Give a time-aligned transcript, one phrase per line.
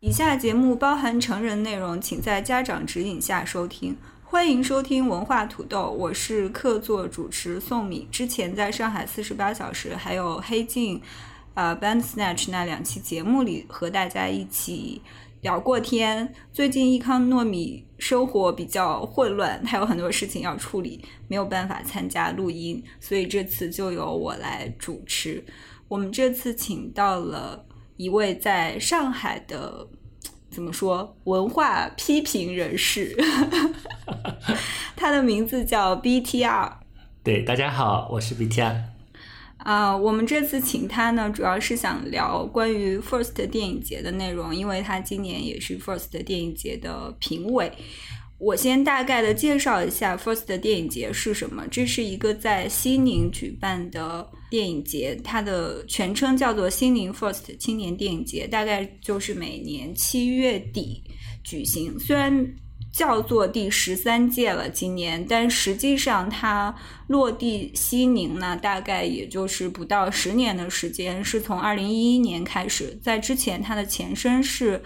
[0.00, 3.94] 以下节目包含成人内容，请在家长指引下收听。
[4.24, 8.08] 欢迎收听文化土豆，我是客座主持宋敏。
[8.10, 11.02] 之前在上海四十八小时，还有黑镜、
[11.52, 15.02] 呃 Band Snatch 那两期节目里和大家一起
[15.42, 16.32] 聊过天。
[16.50, 25.44] 最近伊康糯米生活比较混乱，他有很多事情要处理，没有办法参加录音，所以这次就由我来主持。
[25.88, 27.66] 我们这次请到了
[28.00, 29.86] 一位在上海的
[30.50, 33.14] 怎么说文化批评人士
[34.96, 36.72] 他的名字叫 BTR。
[37.22, 38.74] 对，大家好，我是 BTR。
[39.58, 47.70] 啊、我们这次请他呢，主要是想聊关于 First 电影节的内容，因为他今年也是 First 电影节的评委。
[48.38, 51.66] 我先大概的介绍一下 First 电影节是什么。
[51.70, 61.02] 这是一个在西宁举办的电影节，它的全称叫做西宁 First 青年电影节，大概就是每年七月底
[61.44, 61.98] 举行。
[61.98, 62.54] 虽然
[62.92, 66.74] 叫做第十三届了，今年，但实际上它
[67.06, 74.82] 落地西宁呢，大概也就是不到十年的时间，是从二零一一年开始，在之前它的前身是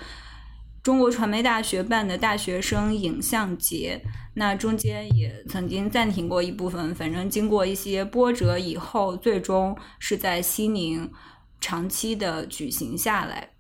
[0.82, 3.98] 中国传媒大学办的大学生影像节，
[4.34, 11.10] 那中间也曾经暂停过一部分，反正经过一些波折以后，最终是在西宁
[11.60, 13.50] 长期的举行下来。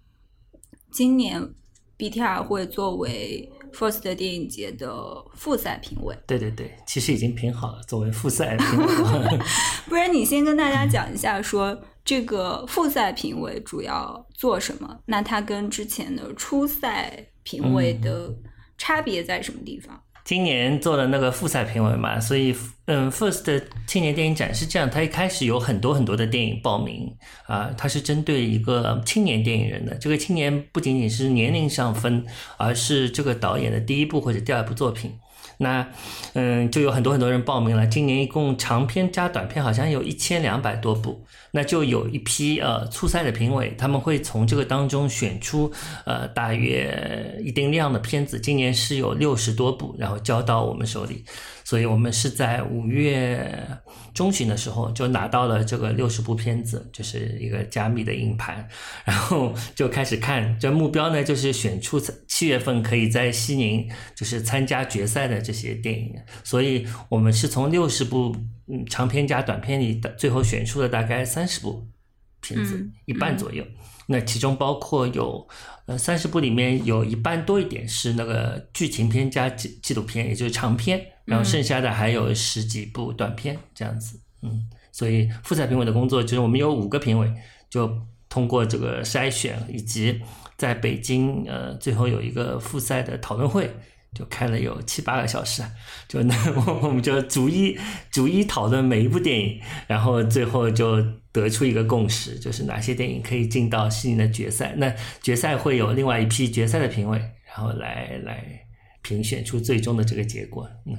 [0.90, 1.54] 今年
[1.98, 4.92] BTR 会作为 First 电影节的
[5.34, 9.38] 复赛评委，对对对，其实已经评好了，作为复赛评委。
[9.88, 11.80] 不然你先跟大家讲一下说。
[12.04, 15.00] 这个复赛评委主要做什么？
[15.06, 18.30] 那它跟之前的初赛评委的
[18.76, 20.03] 差别在什么地方？
[20.24, 27.14] 今年做了那个复赛评委嘛，所以嗯，First 青年电影展是这样，它一开始有很多很多的电影报名
[27.46, 29.94] 啊，它是针对一个青年电影人的。
[29.96, 32.24] 这个青年不仅仅是年龄上分，
[32.56, 35.12] 而是这个导演的第一部或者第二部作品。
[35.58, 35.86] 那
[36.32, 37.86] 嗯，就有很多很多人报名了。
[37.86, 41.22] 今年一共长片加短片好像有一千两百多部，
[41.54, 45.72] 那就有一批呃初赛的评委，他们会从这个当中选出
[46.04, 48.40] 呃大约一定量的片子。
[48.40, 51.24] 今年是有六十多部，然后交到我们手里。
[51.66, 53.66] 所以我们是在五月
[54.12, 58.68] 中旬的时候就拿到了这个六十部片子，就是一个加密的硬盘，
[59.04, 60.58] 然后就开始看。
[60.58, 61.98] 这目标呢，就是选出
[62.28, 66.14] 七月份可以在西宁就是参加决赛的这些电影。
[66.42, 68.36] 所以我们是从六十部
[68.66, 71.86] 嗯长片加短片里的最后选出了大概三十部
[72.40, 73.64] 片子，嗯一半左右。
[74.06, 75.48] 那其中包括有，
[75.86, 84.20] 呃，三十部里面有一半多一点是那个剧情片加纪纪录片，也就是长片，然后剩下的还有十几部短片这样子。
[84.42, 87.32] 嗯，所以复赛评委的工作就是我们有五个评委，
[87.70, 87.90] 就
[88.28, 90.20] 通过这个筛选，以及
[90.58, 93.70] 在北京呃最后有一个复赛的讨论会。
[94.14, 95.62] 就开了有七八个小时，
[96.08, 96.34] 就那
[96.82, 97.76] 我们就逐一
[98.10, 104.74] 逐一讨论每一部电影，然后最后就得出一个共识，就是哪些电影可以进到西宁的决赛。
[104.76, 108.44] 那决赛会有另外一批决赛的评委，然后来来
[109.02, 110.68] 评选出最终的这个结果。
[110.86, 110.96] 嗯，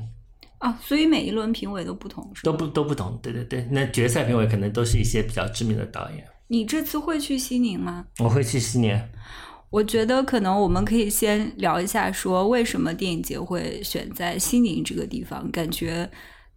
[0.58, 2.52] 啊，所以每一轮评委都不同，是都？
[2.52, 3.66] 不都不同，对对对。
[3.72, 6.26] 那决赛评委可能都是一些比较知名的导演。
[6.48, 8.06] 你这次会去西宁吗？
[8.20, 9.02] 我会去西宁。
[9.76, 15.52] 我觉得可能我们可以先聊一下，说为什么电影节会选在西宁这个地方？
[15.52, 16.10] 感觉，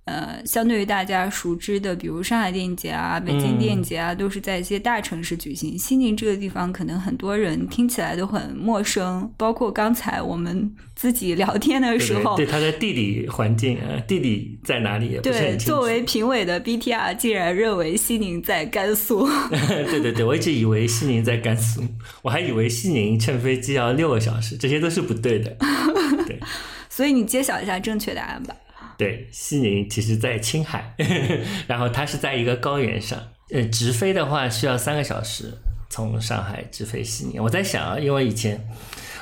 [0.09, 5.79] 呃，相对于大家熟知的，比如上海电影节啊、北京电影节啊，都是在一些大城市举行。
[5.79, 9.31] 西宁这个地方，可能很多人听起来都很陌生。
[9.37, 15.73] 包括刚才我们自己聊天的时候，对对它的地理环境，呃，地理在哪里也不是对很清楚。
[15.73, 19.29] 作为评委的 BTR 竟然认为西宁在甘肃。
[19.91, 21.83] 对对对，我一直以为西宁在甘肃，
[22.23, 25.55] 我还以为西宁乘飞机要六个小时，这些都是不对的。
[26.27, 26.41] 对
[26.89, 28.55] 所以你揭晓一下正确答案吧。
[28.99, 30.93] 对，西宁其实在青海，
[31.69, 33.17] 然后它是在一个高原上，
[33.53, 35.57] 呃，直飞的话需要三个小时，
[35.89, 37.41] 从上海直飞西宁。
[37.41, 38.61] 我在想啊，因为以前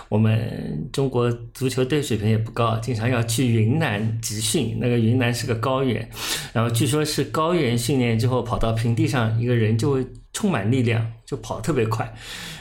[0.09, 4.79] 我们中国足球队水平也不高，经常要去云南集训。
[4.81, 6.09] 那个云南是个高原，
[6.55, 12.11] 然后据说是高原训练之后跑到平地上，一个人就会充满力量，就跑特别快。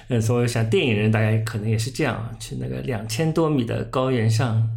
[0.09, 4.69] 嗯，所以我想电影人大概可能也是这样啊，去那个两千多米的高原上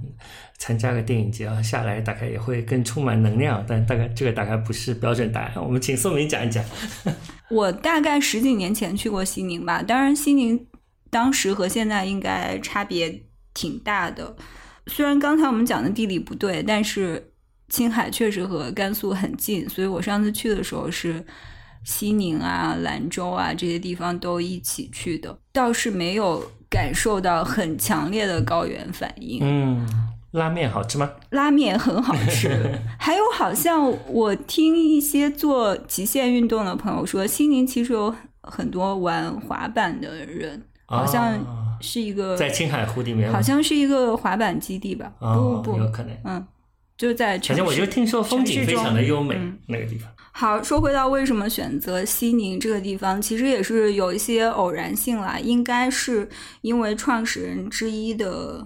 [0.58, 3.64] 参加个电影节啊，下来大概也会更充满能量。
[3.66, 5.52] 但大概这个大概不是标准答案。
[5.56, 6.62] 我们请宋明讲一讲。
[7.48, 10.66] 我大概十几年前去过西宁吧，当然西宁
[11.10, 13.22] 当时和现在应该差别
[13.54, 14.36] 挺大的。
[14.86, 17.32] 虽然刚才我们讲的地理不对，但是
[17.68, 21.24] 青海确实和甘肃很近，所以我上次去的时候是
[21.84, 29.40] 西宁啊、兰州啊这些地方都一起去的，倒是没有感受到很强烈的高原反应。
[29.42, 29.86] 嗯，
[30.32, 31.10] 拉面好吃吗？
[31.30, 32.50] 拉面很好吃，
[32.98, 45.12] 还有好像我听一些做极限运动的朋友说，西宁其实有很多玩滑板的人，好像是一个在青海湖里面，好像是一个滑板基地吧？
[45.20, 46.16] 哦不不不，有可能。
[46.24, 46.46] 嗯，
[46.96, 50.10] 就在城反正我就听说风景非常的优美，嗯那个地方。
[50.32, 55.38] 好，说回到为什么选择西宁这个地方，其实也是有一些偶然性啦。
[55.40, 56.28] 应该是
[56.60, 58.64] 因为创始人之一的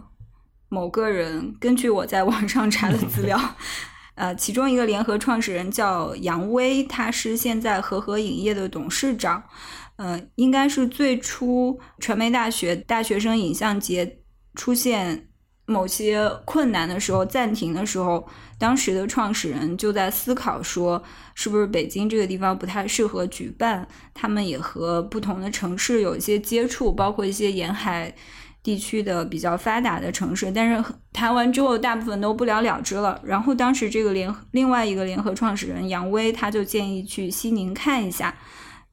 [0.72, 3.38] 某个人，根据我在网上查的资料，
[4.16, 9.42] 呃，其中一个联合创始人叫杨威，他是现在和合影业的董事长。
[9.96, 14.20] 呃，应该是最初传媒大学大学生影像节
[14.54, 15.28] 出现
[15.66, 18.26] 某些困难的时候，暂停的时候，
[18.58, 21.02] 当时的创始人就在思考说，
[21.34, 23.86] 是不是北京这个地方不太适合举办？
[24.14, 28.14] 他们也和不同的城市有一些接触，包括一些沿海
[28.62, 33.20] 地区的比较发达的城市，但是谈完之后，大部分都不了了之了。
[33.24, 38.34] 然后当时这个联另外一个联合创始人杨威，他就建议去西宁看一下。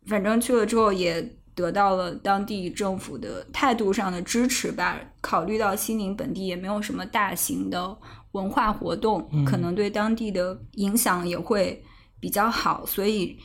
[0.07, 1.21] 反正去了之后也
[1.54, 5.00] 得到了当地政府的态度上的支持吧。
[5.21, 7.95] 考虑到西宁本地也没有什么大型的
[8.31, 11.83] 文化活动，可能对当地的影响也会
[12.19, 13.38] 比较好，所以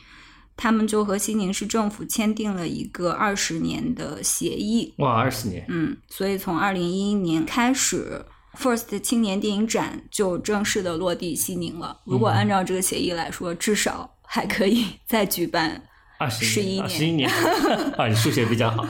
[0.57, 4.93] 他们就和西宁市政府签订了一个二十年的协议。
[4.97, 8.25] 哇，二十年，嗯，所以从二零一一年开始
[8.57, 11.99] ，First 青年电影展就正式的落地西宁了。
[12.05, 15.83] 如果按照这个协议来说，至少还可以 再举办。
[16.17, 17.29] 二十11年，年十一年，
[17.97, 18.85] 啊，你数学比较好。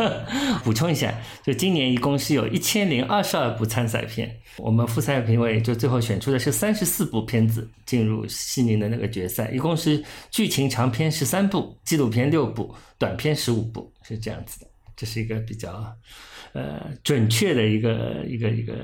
[0.64, 14.66] 补充一下，就今年一共是有一千零二十二部参赛片，我们复赛评委就最后选出的是三十四部片子进入西宁的那个决赛，一共是剧情长片十三部，纪录片六部，短片十五部，是这样子的。
[14.94, 15.92] 这是一个比较
[16.52, 18.74] 呃准确的一个一个一个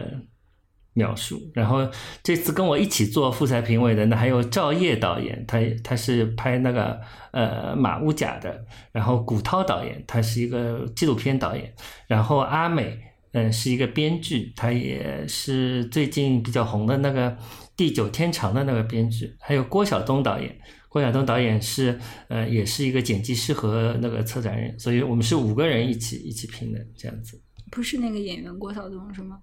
[0.99, 1.41] 描述。
[1.55, 1.89] 然后
[2.23, 7.01] 这次跟我一起做复赛评委的呢，还有赵烨导演，他他是拍那个
[7.31, 11.73] 呃马乌甲的，然后古涛导演，他是一个纪录片导演，
[12.07, 12.99] 然后阿美。
[13.33, 17.31] 嗯，是一个编剧，他也是最近比较红的那个
[17.77, 20.51] 《地久天长》的那个编剧，还有郭晓东导演。
[20.89, 27.39] 郭晓东导演是呃，也是一个剪辑师和那个策展人，所以我们是五个人一起一起评的这样子。
[27.71, 29.37] 不是那个演员郭晓东是吗？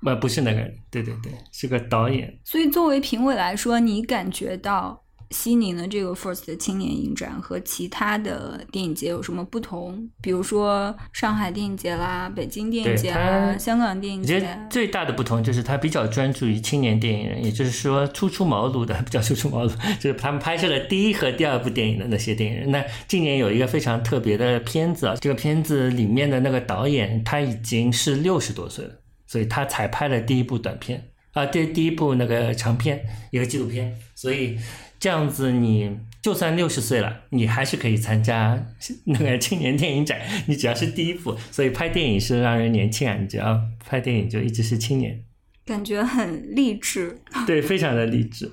[0.00, 2.38] 不，不是那个人，对对对，是个导演。
[2.44, 10.08] 所以作为评委来说，你感觉到西宁的这个 First 青年影展和其他的电影节有什么不同？
[10.22, 22.70] 比如说上海电影节啦、北京电影节对啦、香港电影我觉节得最大的不同就是他比较专注于青年电影人，也就是说初出茅庐的， 比较初出茅庐，就是他们拍摄了第一和第二部电影的那些电影人。
[22.70, 28.92] 那今年有一个非常特别的片子啊，这个片子里面的那个导演他已经是六十多岁了，
[29.26, 34.58] 所以他才拍了第一部短片啊，第第一部那个长片，一个纪录片，所以。
[34.98, 38.66] 这样子，你就算六十岁了，你还是可以参加
[39.04, 40.18] 那个青年电影展。
[40.46, 43.14] 你只要是第一部，所以拍电影是让人年轻啊。
[43.14, 45.22] 你只要拍电影就一直是青年，
[45.66, 47.20] 感觉很励志。
[47.46, 48.50] 对，非常的励志。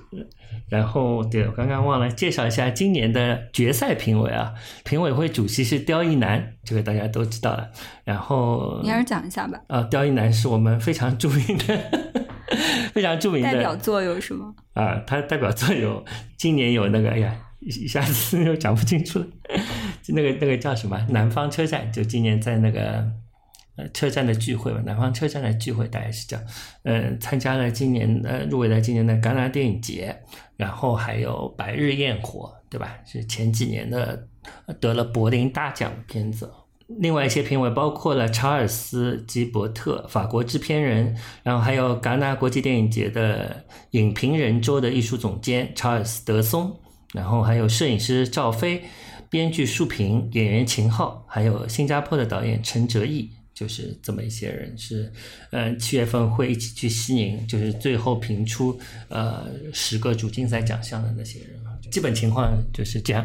[0.68, 4.54] 然后，对我刚刚忘了介绍一下今年的决赛评委啊，
[4.84, 7.70] 评委会主席是刁亦男，这个大家都知道了。
[8.04, 9.60] 然后你还是讲一下吧。
[9.68, 11.78] 啊，刁亦男是我们非常著名的。
[12.92, 15.02] 非常著名的代表作有什么啊？
[15.06, 16.04] 他代表作有
[16.36, 19.26] 今年有那个，哎呀，一下子又讲不清楚了。
[20.08, 21.04] 那个那个叫什么？
[21.10, 23.04] 南方车站，就今年在那个
[23.76, 26.44] 呃车站的聚会吧，南方车站的聚会大概是这样。
[26.84, 30.16] 嗯，参加了今年呃入围了今年的戛纳电影节，
[30.56, 32.96] 然后还有《白日焰火》，对吧？
[33.04, 34.26] 是前几年的
[34.80, 36.50] 得了柏林大奖片子。
[36.86, 46.78] 另外一些评委包括了查尔斯·基伯特，法国制片人，然后还有戛纳国际电影节的影评人周的艺术总监查尔斯·德松，
[47.14, 48.84] 然后还有摄影师赵飞，
[49.30, 55.10] 编剧树平，演员秦昊，还有新加坡的导演陈哲毅，就是这么一些人，是
[55.50, 61.58] 嗯七月份会一起去西宁，就是最后评出呃十个主竞赛奖项的那些人，
[61.90, 63.24] 基本情况就是这样。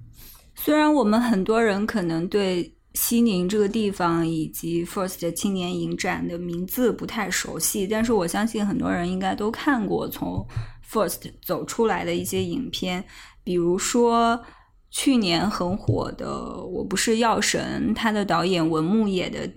[0.56, 10.44] 虽然我们很多人可能对西宁这个地方以及 First 青年影展的名字不太熟悉，但是我相信很多人应该都看过从
[10.90, 13.04] First 走出来的一些影片，
[13.44, 14.42] 比如说
[14.90, 16.26] 去年很火的
[16.64, 19.48] 《我不是药神》，他的导演文牧野的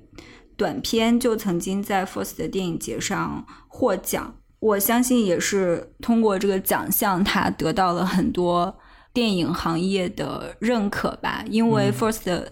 [0.62, 4.36] 短片就曾经在 First 的电影节上获奖。
[4.60, 8.78] 我相信也是通过这个奖项，他得到了很多
[9.12, 11.44] 电影行业的认可吧。
[11.50, 12.46] 因为 First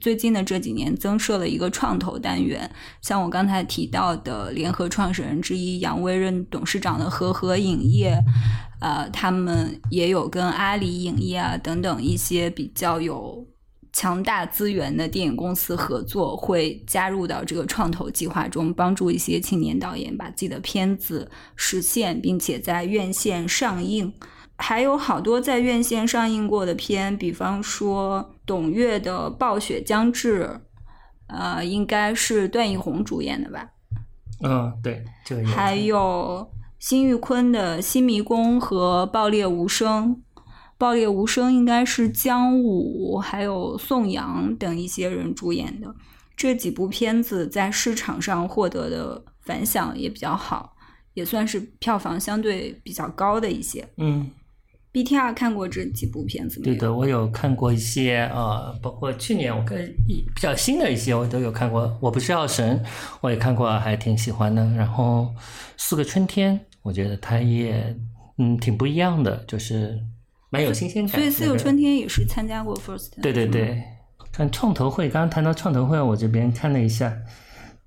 [0.00, 2.68] 最近的这几年增设了一个创投单元，
[3.00, 8.18] 像我刚才提到的联合创始人之一杨威任董事长的和合影业，
[8.80, 13.46] 呃，他们也有跟阿里影业啊等等一些比较有。
[13.92, 24.12] 强大资源的电影公司合作，会加入到这个创投计划中，帮助一些青年导演把自己的片子实现，并且在院线上映。
[24.56, 30.44] 还有好多在院线上映过的片，比方说董越的《暴雪将至》，
[31.26, 33.68] 呃，应该是段奕宏主演的吧？
[34.42, 40.16] 嗯，对，这个还有辛玉坤的《新迷宫》和《爆裂无声》。
[40.82, 45.94] 爆裂无声应该是姜武还有宋阳等一些人主演的，
[46.36, 50.74] 这几部片子在市场上获得的反响也比较好，
[51.14, 53.88] 也算是票房相对比较高的一些。
[53.98, 54.28] 嗯
[54.92, 61.96] ，BTR 看过这几部片子没对的，我有看过一些啊，包括去年我看一比较新的一些我都有看过。
[62.00, 62.84] 我不是药神，
[63.20, 64.68] 我也看过，还挺喜欢的。
[64.70, 65.32] 然后
[65.76, 67.96] 四个春天，我觉得它也
[68.38, 69.96] 嗯挺不一样的，就是。
[70.52, 73.22] 蛮有新鲜感，所以四有春天也是参加过 First。
[73.22, 73.82] 对对对，
[74.30, 77.10] 看创投会，刚刚谈到创投会，我这边看了一下，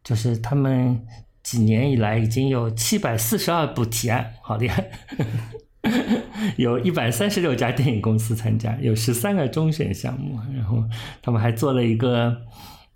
[0.04, 1.00] 就是他们
[1.44, 4.90] 几年以来已经有七百四十二部提案，好厉害，
[6.58, 10.84] 有一百三十六家电影公司参加，有十三个中选项目，然后
[11.22, 12.36] 他们还做了一个。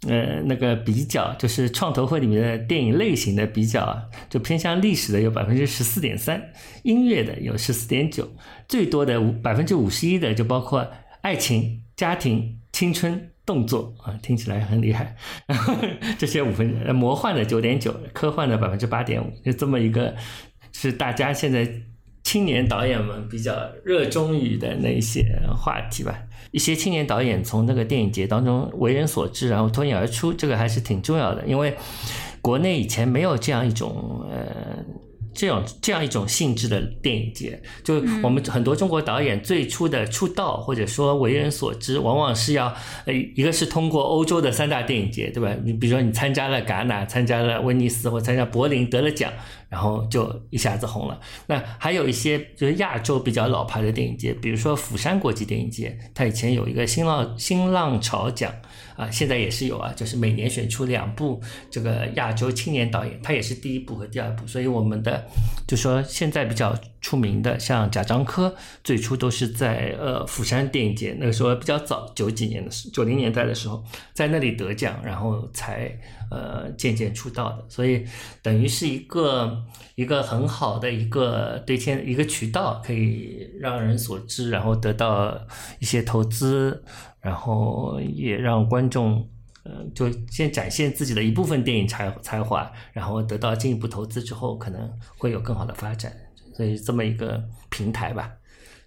[0.08, 6.42] 呃，那个比较就是创投会里面的电影类型的比较啊，就偏向历史的有百分之十四点三，
[6.84, 8.26] 音乐的有十四点九，
[8.68, 10.90] 最多的五百分之五十一的就包括
[11.22, 15.18] 爱情、家庭、青春、动作啊，听起来很厉害。
[15.46, 15.76] 然 后
[16.18, 20.16] 这些五分，魔幻的九点九，科幻的百分之八点五，就这么一个，
[20.72, 21.70] 是大家现在
[22.30, 23.52] 青年导演们比较
[23.84, 25.26] 热衷于的那些
[25.58, 26.16] 话题吧。
[26.52, 31.44] 一些青年导演从那个电影节当中为人所知，然后脱颖而出，这个还是挺重要的。
[31.48, 31.76] 因为
[32.40, 34.46] 国内以前没有这样一种呃
[35.40, 45.56] 这种这样一种性质的电影节，就我们很多中国导演最初的出道或者说为人所知，往往是要呃一个是通过欧洲的三大电影节，对吧？
[45.64, 49.32] 你比如说你参加了戛纳，参加了威尼斯，或参加柏林得了奖。
[49.70, 51.20] 然后就一下子红了。
[51.46, 58.52] 那还有一些就是亚洲比较老牌的电影节，比如说釜山国际电影节，它以前有一个新浪新浪潮奖
[59.00, 61.42] 啊，现在也是有啊，就是每年选出两部
[61.72, 64.46] 这个亚洲青年导演，他也是第一部和第二部。
[64.46, 65.26] 所以我们的
[65.66, 76.00] 就说现在比较出名的，像贾樟柯，最初都是在呃釜山电影节，那个时候比较早，九几年的时九零年代的时候，在那里得奖，然后才。
[76.32, 78.06] 呃，渐渐出道的，所以
[78.44, 79.66] 等于是一个
[79.96, 85.36] 一个很好的一个对天一个渠道，可以让人所知，然后得到
[85.80, 86.84] 一些投资，
[87.20, 89.28] 然后也让观众，
[89.66, 94.88] 嗯，就先展现自己的一部分电影才才华，然后得到进一步投资之后，可能
[95.18, 96.16] 会有更好的发展，
[96.60, 98.30] 所以这么一个平台吧，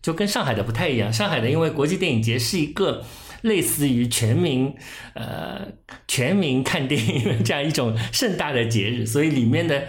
[0.02, 3.02] 就跟上海的不太一样，上海的因为国际电影节是一个。
[3.42, 4.75] 类似于全民，
[5.14, 5.66] 呃，
[6.08, 9.82] 全民看电影这样一种盛大的节日，所以里面的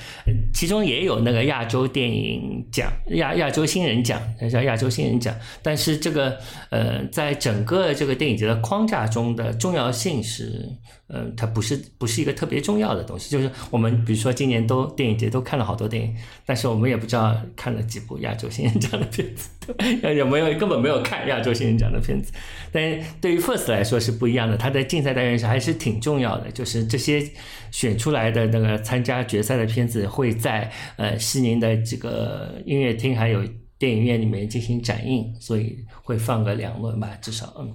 [0.53, 5.33] 其中也有那个亚洲电影奖、亚亚洲新人奖，叫亚洲新人奖。
[5.62, 6.38] 但是这个，
[6.69, 10.69] 呃，在整个这个电影节的框架中的重要性是。
[11.10, 19.50] 嗯，它不是不是一个特别重要的东西，就是我们比如说今年都电影节都看了好多电影，但是我们也不知道看了几部亚洲新人奖的片子，
[20.17, 22.31] 有没有根本没有看亚洲新人奖的片子。
[22.72, 27.29] 但对于 First 来说是不一样的，它在竞赛单元上还是挺重要的，就是这些
[27.71, 33.43] 选出来的那个参加决赛的片子会在呃西宁的这个音乐厅还有
[33.77, 37.69] 电影院里面进行展映，所以会放个两轮吧，至少嗯。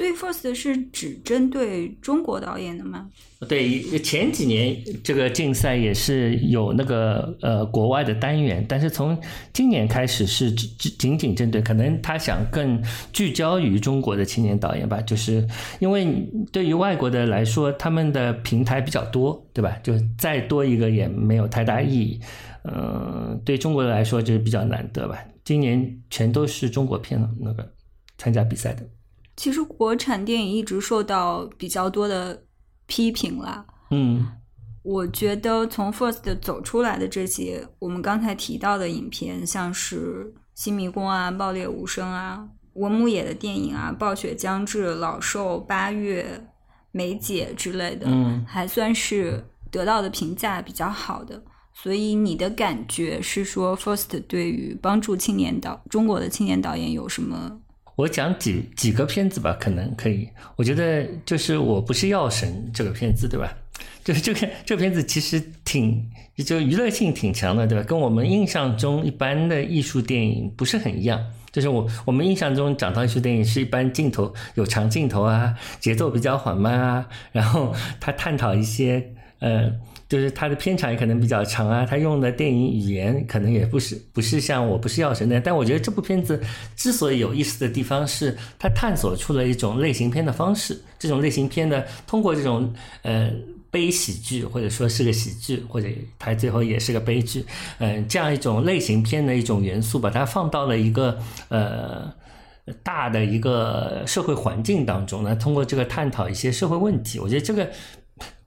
[0.00, 3.06] 所以，First 是只针对中国导演的吗？
[3.46, 9.14] 对，前几年这个竞赛也是有那个呃国外的单元，但是从
[9.52, 15.46] 今年开始是只仅仅针对，可能他想更聚焦于中国的青年导演吧，就是
[15.80, 16.06] 因为
[16.50, 19.76] 对于外国的来说，他们的平台比较多，对吧？
[19.82, 22.18] 就再多一个也没有太大意义。
[22.64, 25.22] 嗯，对中国的来说就是比较难得吧。
[25.44, 27.70] 今年全都是中国片了，那个
[28.16, 28.82] 参加比赛的。
[29.40, 32.44] 其实国产电影一直受到比较多的
[32.84, 33.64] 批评啦。
[33.90, 34.26] 嗯
[34.82, 46.38] 我觉得从 First 走出来的这些，我们刚才提到的影片，像是《新迷宫》啊、《爆裂无声》啊、文牧野的电影啊、《暴雪将至》、《老兽》、《八月》、
[46.92, 51.42] 《梅姐》之类的，嗯还算是得到的评价比较好的。
[51.72, 57.58] 所以你的感觉是说，First 对于帮助青年导中国的青年导演有什么？
[57.96, 60.28] 我讲几几个片子吧，可能可以。
[60.56, 63.52] 我觉得就是我不是药神这个片子，对吧？
[64.04, 66.02] 就是这个这个片子其实挺
[66.44, 67.84] 就娱乐性挺强的，对吧？
[67.84, 71.22] 跟我们印象中一般的艺术电影不是很一样。
[71.52, 79.72] 就是我我们印象中讲到艺术电影是一般镜头有长镜头啊，节奏比较缓慢啊，然后他探讨一些呃。
[80.10, 86.42] 就是它的片长也可能比较长啊，它用的电影语言可能也不是不是像我不是药神那样，但我觉得这部片子
[86.74, 93.30] 之所以有意思的地方是，它探索出了一种类型片的方式，这种类型片的通过这种呃
[93.70, 95.86] 悲喜剧或者说是个喜剧，或者
[96.18, 97.44] 它最后也是个悲剧，
[97.78, 101.16] 嗯、这样一种类型片的一种元素，把它放到了一个
[101.50, 102.12] 呃。
[102.84, 107.68] 大的一个社会环境当中呢，通过这个探讨一些社会问题，我觉得这个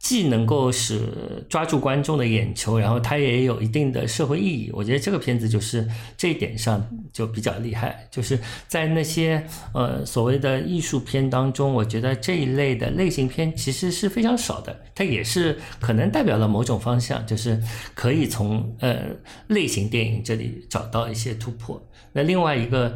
[0.03, 0.99] 既能够使
[1.47, 4.69] 抓住观众的眼球，然后它也有一定的社会意义。
[4.73, 9.41] 我觉得这个片子就是这一点上就比较厉害，就是在那些
[9.73, 17.57] 呃所谓的艺术片当中，我觉得这一类的类型片其实是非常少的，它也是可能代表了某种方向，就是
[17.93, 19.03] 可以从呃
[19.47, 21.81] 类型电影这里找到一些突破。
[22.11, 22.93] 那另外一个。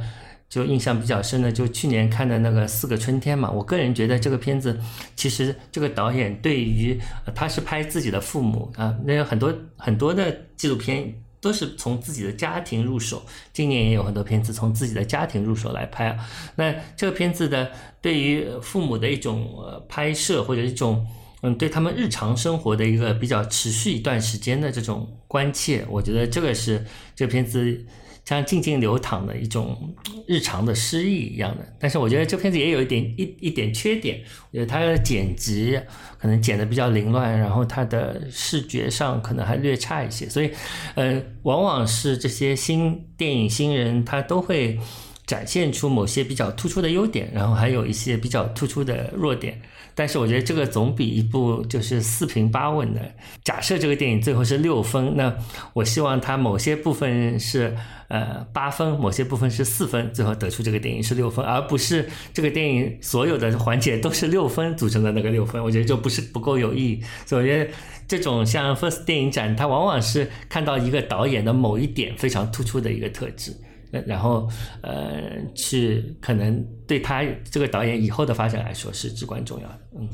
[0.50, 3.52] 就印象比较深的，就去年看的那个《四个春天》嘛。
[3.52, 4.80] 我个人觉得这个片子，
[5.16, 6.98] 其实这个导演对于、
[7.36, 13.22] 他是拍自己的父母啊，那有很多很多的纪录片都是从自己的家庭入手。
[13.52, 16.18] 今年也有很多片子从自己的家庭入手来拍啊。
[16.56, 17.70] 那这个片子的
[18.02, 21.06] 对于父母的一种呃拍摄或者一种
[21.42, 27.86] 嗯对他们日常生活的一个比较持续一段时间的这种关切，我觉得这个是这片子。
[28.28, 29.96] 像静静流淌的一种
[30.28, 34.20] 日常的诗意一样的，但是我觉得这片子也有一点一一点缺点，
[34.52, 35.80] 我觉得它的剪辑
[36.20, 40.52] 可能剪的比较凌乱，然后它的视觉上可能还略差一些，所以，
[40.96, 44.78] 呃，往往是这些新电影新人他都会
[45.26, 49.62] 展现出某些比较突出的优点，然后还有一些比较突出的弱点。
[49.98, 53.02] 但是我觉得这个总比一部就是四平八稳的。
[53.44, 55.36] 假设这个电影最后是六分，那
[55.74, 57.76] 我希望它某些部分是
[58.08, 65.64] 呃八分，某些部分是四分，最后得出这个电影是六分，而不是这个电影所有的环节都是六分组成的那个六分。
[65.64, 67.02] 我觉得就不是不够有意义。
[67.26, 67.72] 所以我觉得
[68.08, 73.52] 这种像 First 电影展，它往往是看到一个导演的某一点非常突出的一个特质。
[73.92, 74.50] 然后，
[74.82, 79.80] 呃，去可能对他这个导演以后的发展来说是至关重要的。
[79.98, 80.10] 嗯，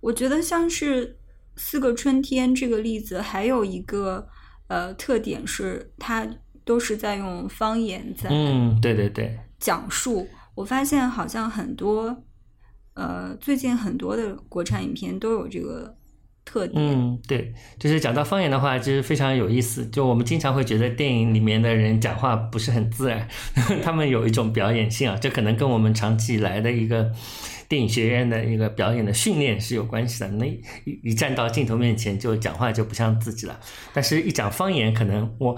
[0.00, 1.08] 我觉得像是
[1.56, 4.28] 《四个春天》这个例子，还有一个
[4.68, 6.28] 呃特点是，它
[6.64, 10.26] 都是在用方言在嗯，对对对，讲述。
[10.54, 12.24] 我发现好像很多
[12.94, 15.96] 呃，最近很多的国产影片都有这个。
[16.44, 19.86] 特，嗯，对，就是讲到方言的话，就是非常有意思。
[19.86, 23.26] 就我们经常会觉得电影里面的人讲话不是很自然，
[23.82, 27.10] 他们有一种表演性啊，这可能跟我们长期以来的一个
[27.68, 30.28] 电影学院的一个表演的训练是有关系的。
[30.28, 30.60] 那一
[31.02, 33.58] 一站到镜头面前就讲话就不像自己了，
[33.92, 35.56] 但是一讲方言，可能我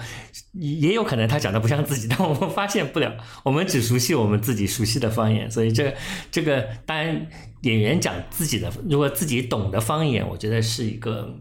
[0.53, 5.95] 也有可能他讲的不像自己，但我们发现不了，我们只熟悉我们自己熟悉的方言，所以这
[6.31, 7.27] 这个当然。
[7.63, 11.35] 演员讲自己的，如果自己懂得方言，我觉得是一个，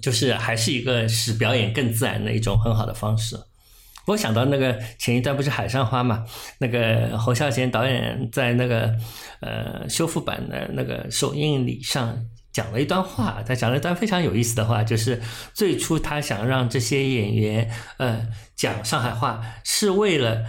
[0.00, 3.34] 就是还是一个使表演更自然的一种很好的方式。
[4.08, 6.24] 我想到那个前一段不是《海上花》嘛，
[6.58, 8.94] 那个侯孝贤导演在那个
[9.40, 12.18] 呃修复版的那个首映礼上
[12.50, 15.20] 讲了一段话，他讲了一段非常有意思的话，就是
[15.52, 20.42] 最初他想让这些演员呃讲上海话，是为了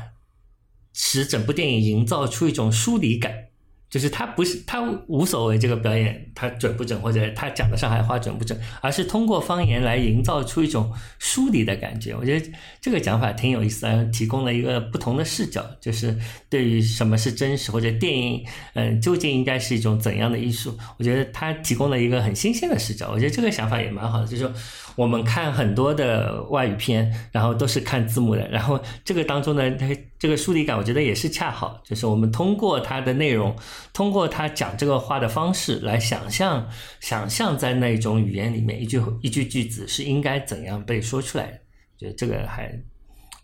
[0.93, 3.48] 使整部电影营造出一种疏离感。
[3.89, 12.15] 就是他不是他无所谓这个表演他准不准或者他讲的上海话准不准，而是通过方言来营造出一种疏离的感觉。
[12.15, 16.15] 我觉得这个讲法挺有意思的，提供了一个不同的视角，就是
[16.49, 20.77] 对于什么是真实或者电影，嗯，究竟应该是一种怎样的艺术？
[20.97, 23.09] 我觉得他提供了一个很新鲜的视角。
[23.11, 24.53] 我觉得这个想法也蛮好的，就是说
[24.99, 33.55] 我们看很多的外语片，然后都是看字幕的，然后这个当中呢，它这个疏离感，我觉得也是恰好，就是我们通过它的内容。
[33.93, 36.67] 通过他讲这个话的方式来想象，
[36.99, 41.59] 想象在那种语言里面一句一句句子是应该怎样被说出来的，
[41.97, 42.77] 觉得这个还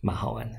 [0.02, 0.58] 蛮好玩的。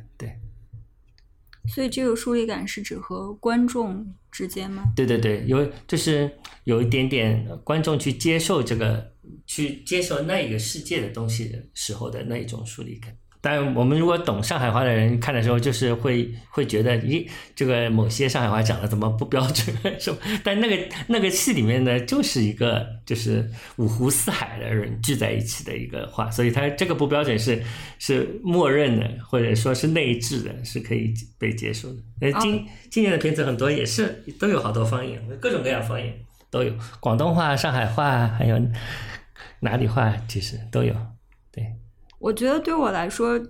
[1.68, 4.84] 所以这个疏离感是指和观众之间吗？
[4.94, 6.30] 对对对，有就是
[6.64, 9.12] 有一点点观众去接受这个，
[9.46, 13.16] 去接受那一个世界的东西的时候的那一种疏离感。
[13.46, 20.18] 但我们如果懂上海话的人看的时候，就是会会觉得，咦，这个某些上海话讲的怎么不标准，是吧？
[20.42, 27.62] 但那个那个戏里面呢，就是一个就是五湖四海的人聚在一起的一个话，所以它这个不标准是
[28.00, 32.00] 是默认的，或者说是内置的，是可以被接受的。
[32.20, 36.12] 那今今年的片子很多也是都有好多方言，各种各样方言
[36.50, 38.60] 都有，广东话、上海话，还有
[39.60, 40.92] 哪里话，其实都有。
[42.18, 43.40] 我觉得对我来说，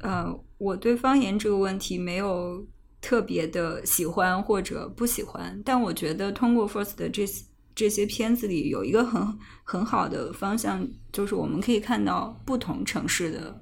[0.00, 0.26] 呃，
[0.58, 2.66] 我对方言这个问题没有
[3.00, 13.60] 特别的喜欢或者不喜欢，但我觉得通过 First 的这些这些片子里有一个很很好的方向，就是我们可以看到不同城市的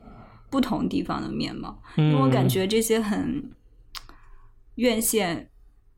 [0.51, 3.51] 不同地方的面貌，因为我感觉这些很
[4.77, 5.51] 院线。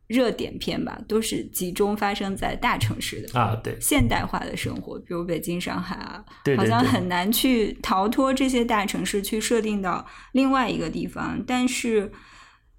[0.07, 11.43] 热点片吧，都是集中发生在大城市的啊，对，现代化的生活，比如北京、上海啊，对，好像很难去逃脱这些大城市，去设定到另外一个地方。
[11.45, 12.13] 但是，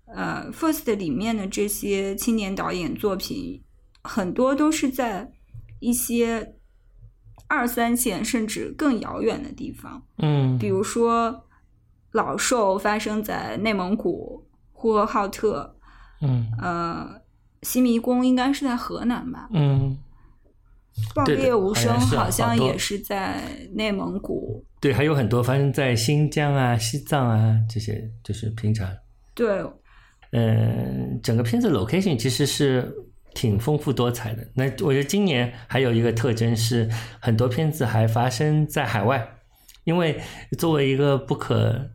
[0.06, 3.62] 呃，First 里面的这些青年导演作品，
[4.02, 5.30] 很多都是在
[5.82, 6.56] 一些
[7.48, 11.30] 二三线甚至更遥远的地方，嗯，比如说
[12.14, 15.74] 《老兽》发生在内蒙古呼和浩特。
[16.22, 17.22] 嗯，呃，
[17.62, 19.48] 西迷宫应该是在河南吧？
[19.54, 19.96] 嗯，
[21.14, 23.40] 爆裂无声好像也是在
[23.74, 24.66] 内蒙古。
[24.80, 28.92] 对，还有很多发生在新疆啊、西藏啊这些，就是平常。
[29.36, 29.64] 对，
[30.32, 32.92] 嗯，整个片子 location 其实是
[33.36, 34.48] 挺丰富多彩的。
[34.56, 39.28] 那我觉得今年还有一个特征是，很多片子还发生在海外，
[39.84, 40.20] 因为
[40.58, 41.92] 作为一个不可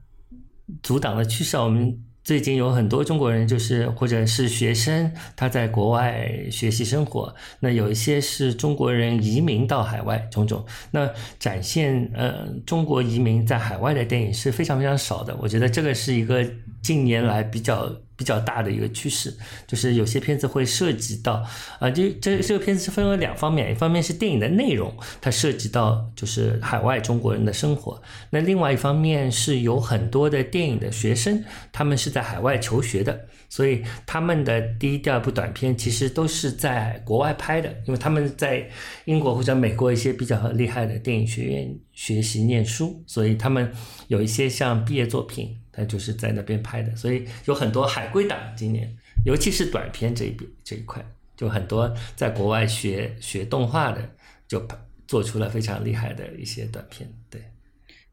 [0.81, 2.05] 阻挡的趋势，我们。
[2.25, 7.35] 最近有很多中国人，就是或者是学生，他在国外学习生活。
[7.61, 10.65] 那有一些是中国人移民到海外，种种。
[10.91, 15.37] 那展现呃中国移民在海外的电影是非常非常少的。
[15.41, 16.47] 我觉得这个是一个
[16.81, 17.93] 近年来比较。
[18.23, 21.45] 比较大的一个趋势，就是有些片子会涉及到，
[21.81, 33.27] 啊，就这这个片子是分为两方面，一方面是电影的内容，它涉及到就是海外中国人的生活，那另外一方面是有很多的电影的学生，他们是在海外求学的。
[33.49, 38.67] 所以他们的第一、第二部短片其实都是在国外拍的，因为他们在
[39.05, 43.71] 英国或者美国一些比较厉害的电影学院学习念书，所以他们
[44.09, 46.95] 有一些像毕业作品，他就是在那边拍的。
[46.95, 51.05] 所以有很多海归党今年，尤其是短片这一边这一块，
[51.37, 54.09] 就很多在国外学学动画的，
[54.47, 54.65] 就
[55.09, 57.43] 做出了非常厉害的一些短片，对。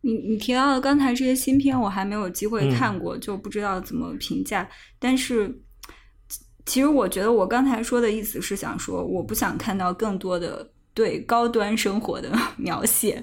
[0.01, 4.65] 你你提到的刚才这些新片，我还没有机会看过，就不知道怎么评价。
[4.97, 5.53] 但是，
[6.65, 13.21] 其实我觉得我刚才说的意思是想说，我不想看到更多的对高端生活的 描写。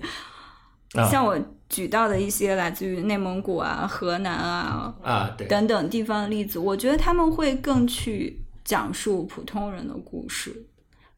[1.10, 10.66] 像我举到的一些来自于内蒙古啊、河南啊啊对等等地方的例子，我觉得他们会更去讲述普通人的故事，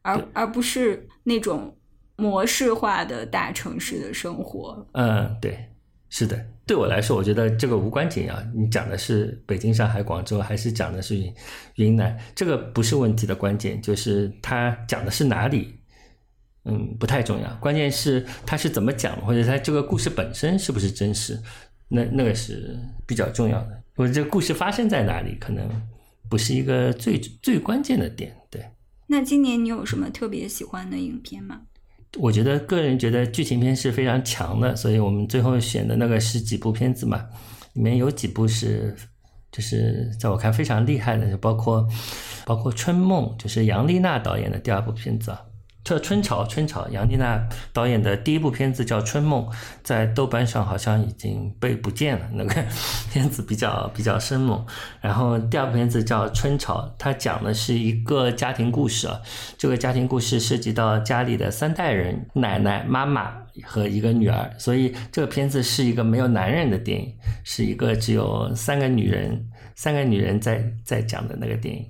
[0.01, 1.75] 而而不是那种。
[2.21, 5.57] 模式化的大城市的生活，嗯，对，
[6.09, 6.37] 是的。
[6.65, 8.35] 对我来说，我觉得这个无关紧要。
[8.53, 11.33] 你讲的是北京、上海、广州，还是讲的是云
[11.75, 15.78] 云南，这个不是问题的关键，就是他讲的是哪里，
[16.69, 17.53] 嗯，不太重要。
[17.55, 21.41] 关键是他是怎么讲，或者他这个故事本身是不是真实，
[21.87, 23.81] 那那个是比较重要的。
[23.95, 25.67] 或者这个故事发生在哪里，可能
[26.29, 28.35] 不是一个最最关键的点。
[28.49, 28.63] 对。
[29.07, 31.61] 那今年你有什么特别喜欢的影片吗？
[32.17, 37.25] 我觉得个人觉得剧情片是非常强的，所以我们最后选的那个十几部片子嘛，
[37.73, 38.95] 里面有几部是，
[39.51, 41.87] 就是在我看非常厉害的，就包括
[42.45, 45.41] 包括《春梦》，就是杨丽娜导演的第二部片子啊。
[45.89, 49.43] 叫《春潮》，春潮，杨丽娜导演的第一部片子叫《春梦》，
[49.81, 52.29] 在豆瓣上好像已经被不见了。
[52.31, 52.53] 那个
[53.11, 54.63] 片子比较比较生猛。
[55.01, 59.19] 然后第二部片子叫《春潮》，它讲的是一个家庭故事啊。
[59.57, 64.47] 这个家庭故事涉及到家里的三代人：奶奶、妈妈和一个女儿。
[64.59, 67.11] 所以这个片子是一个没有男人的电影，
[67.43, 71.83] 是一个只有三个女人、三个女人在在讲的那个电影。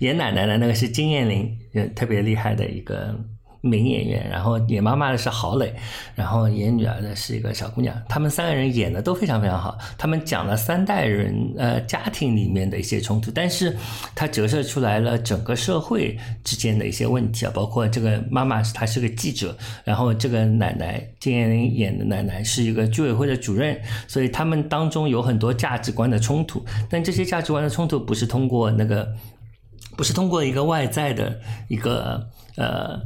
[0.00, 3.18] 演奶奶的那个是金燕玲，也特别厉害的一个。
[3.66, 5.74] 名演员，然后演妈妈的是郝蕾，
[6.14, 9.76] 然后演女儿的是一个小姑娘，他们三个人演的都非常非常好。
[9.98, 13.76] 他们讲了三代人呃家庭里面的一些冲突，但是
[14.14, 29.12] 它折射出来了整个社会之间的一些问题啊，包括这个妈妈她是个记者，然后这个奶奶金燕玲演的奶奶是一个居委会的主任，所以他们当中有很多价值观的冲突，但这些价值观的冲突不是通过那个，
[29.96, 33.00] 不是通过一个外在的一个呃。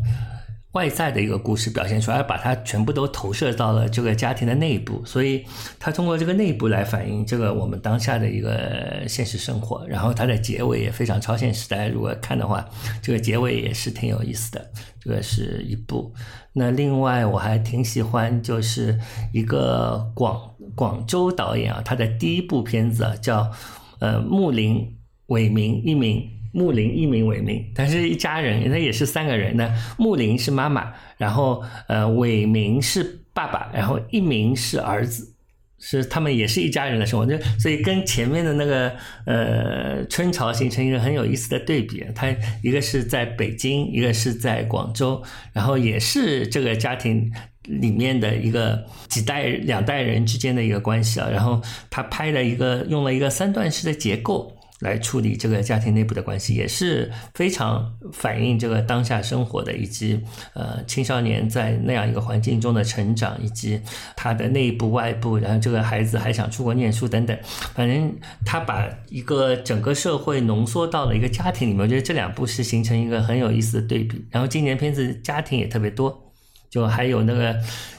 [0.72, 5.44] 外在的一个故事表现出来，把它全部都投射到了这个家庭的内部，所以
[5.80, 9.84] 它通过这个内部来反映这个我们当下的一个现实生活。
[9.88, 12.64] 然后它的结尾也非常超现实，大家如果看的话，
[13.02, 14.70] 这个结尾也是挺有意思的。
[15.00, 16.14] 这个是一部。
[16.52, 18.96] 那另外我还挺喜欢，就是
[19.32, 20.40] 一个广
[20.76, 23.50] 广州导演啊，他的第一部片子啊叫
[23.98, 26.39] 呃木林伟明一名。
[26.52, 29.72] 木林一名伟明，他是一家人，他也是三个人呢。
[29.96, 35.32] 木林是妈妈，然后呃伟明是爸爸，然后一名是儿子，
[35.78, 37.24] 是他们也是一家人的生活。
[37.24, 38.92] 就所以跟前面的那个
[39.26, 42.04] 呃春潮形成一个很有意思的对比。
[42.14, 42.26] 他
[42.62, 47.30] 一个是在北京，一个是在广州，然后也是这个家庭
[47.62, 51.28] 里面的一个几代两代人之间的一个关系啊。
[51.30, 54.56] 然后他拍了一个用了一个三段式的结构。
[54.80, 60.20] 来处理这个家庭内部的关系，也是非常反映这个当下生活的，以及
[60.54, 63.80] 呃青少年在那样一个环境中的成长，以及
[64.16, 67.38] 他的内部外部，然后这个孩子还想出国念书等等，
[67.74, 68.12] 反正
[68.44, 74.24] 他把一个整个社会浓缩到了一个家庭里面，我觉得这两部是形成一个很有意思的对比。
[74.30, 76.29] 然后今年片子家庭也特别多。
[76.70, 77.54] 就还有那个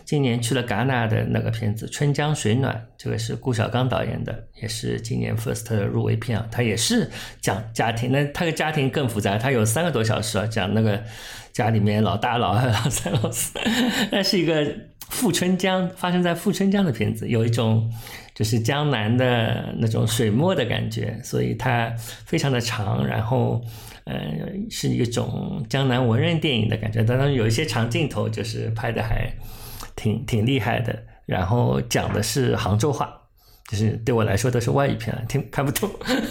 [0.05, 6.47] 今年去了戛纳的那个片子《春江水暖》，这个是顾晓刚导演的，也是今年 First 入围片啊。
[6.49, 7.09] 他也是
[7.41, 11.03] 讲家庭，那他的家庭更复杂，他有三个多小时啊，讲那个
[11.51, 13.59] 家里面老大、老二、老三、老四，
[14.09, 14.65] 那是一个
[15.09, 17.91] 富春江发生在富春江的片子，有一种
[18.33, 21.93] 就是江南的那种水墨的感觉，所以它
[22.25, 23.61] 非常的长，然后。
[24.05, 24.19] 呃，
[24.69, 29.31] 是一种江南文人电影的感觉，当然有一些长镜头，就是拍的还
[29.95, 30.97] 挺挺厉害的。
[31.27, 33.09] 然后讲的是杭州话，
[33.69, 35.89] 就是对我来说都是外语片，听看不懂。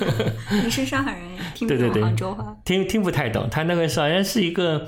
[0.51, 1.23] 你是上海人，
[1.55, 2.55] 听不懂杭州话？
[2.65, 3.49] 听听不太懂。
[3.49, 4.87] 他那个好像是一个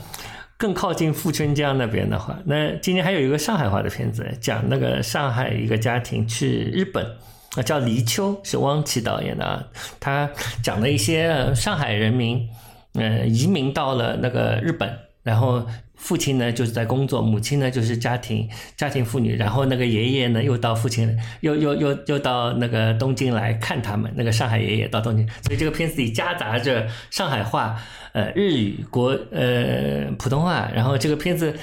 [0.59, 2.39] 更靠近富春江那边的话。
[2.45, 7.07] 那今年还有一个上海话的片子，讲那个上海一个家庭去日本，
[7.55, 9.65] 啊叫《黎秋》，是汪奇导演的啊。
[9.99, 10.29] 他
[10.63, 12.47] 讲了一些上海人民。
[12.95, 27.79] 呃，移民到了那个日本，然后父亲呢就是在工作，母亲呢就是家庭家庭妇女，然后那个爷爷呢又到父亲又又又又到那个东京来看他们，那个上海爷爷到东京，所以这个片子里夹杂着上海话、
[28.13, 31.57] 呃日语、国呃普通话，然后这个片子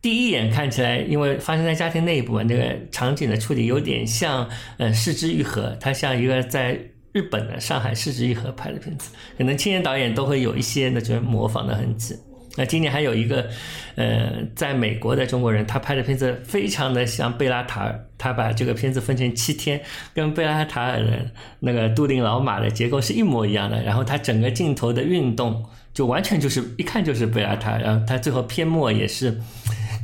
[0.00, 6.76] 第一眼看起来，因为发生在家庭内部，那个场景的处理有点像呃《失之愈合》，它像一个在。
[7.12, 12.16] 日本的上海市之一合拍的片子，可能青年导演都会有一些那种模仿的痕迹。
[12.54, 13.48] 那今年还有一个，
[13.94, 19.80] 呃，在美国的中国人，他拍的片子非常的像贝拉塔尔，他把这个片子分成七天，
[20.12, 23.82] 跟贝拉塔尔的那个杜林老马的结构是一模一样的。
[23.82, 27.80] 然后他整个镜头的运动就完全就是一看就是贝拉塔尔。
[27.80, 29.40] 然后他最后片末也是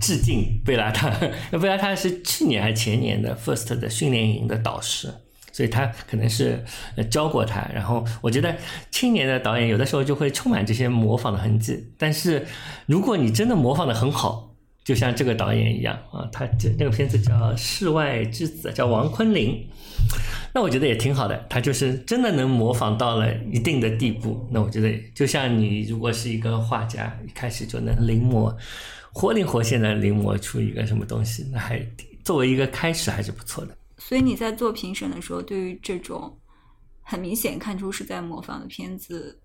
[0.01, 1.31] 致敬贝拉塔尔。
[1.61, 5.13] 贝拉塔尔是去年还是前年的 First 的训练营的导师。
[5.53, 6.65] 所以他可能是
[7.11, 8.57] 教过他，然后我觉得
[8.91, 11.93] 青年的导演有的时候就会充满这些模仿的痕迹。
[11.99, 12.47] 但是
[12.87, 19.69] 如果你真的模仿的很好，就像这个导演一样啊，他这那个片子叫《世外之子》，叫王昆凌，
[20.55, 21.45] 那我觉得也挺好的。
[21.51, 24.49] 他就是真的能模仿到了一定的地步。
[24.51, 28.55] 那我觉得就像你如果是一个画家，一开始就能临摹，
[29.13, 31.87] 活灵活现的临摹出一个什么东西，那还
[32.25, 33.77] 作为一个开始还是不错的。
[33.99, 36.39] 所以你在做评审的时候，对于这种
[37.03, 39.41] 很明显看出是在模仿的片子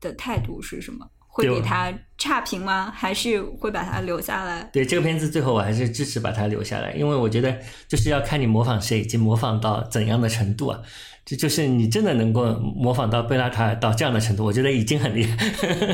[0.00, 1.06] 的态度是什么？
[1.26, 2.92] 会给他差评吗？
[2.94, 4.62] 还是会把它留下来？
[4.72, 10.80] 对这个片子，最后我还是支持把它留下来，因为我觉得就是要看你模仿谁，以及模仿到怎样的程度啊。
[11.24, 15.36] 这就是你真的能够模仿到贝拉塔尔到这样的程度，我觉得已经很厉害。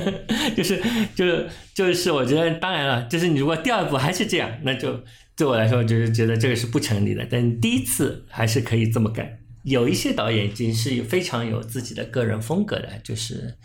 [0.55, 0.83] 就是
[1.15, 5.01] 就是就是我觉得，当然了，就是你如果第二部还是这样，那就。
[5.41, 7.27] 对我来说，就是觉得这个是不成立的。
[7.31, 9.39] 但第一次还是可以这么干。
[9.63, 13.57] 有一些导演已经是非常有自己的个人风格的，就是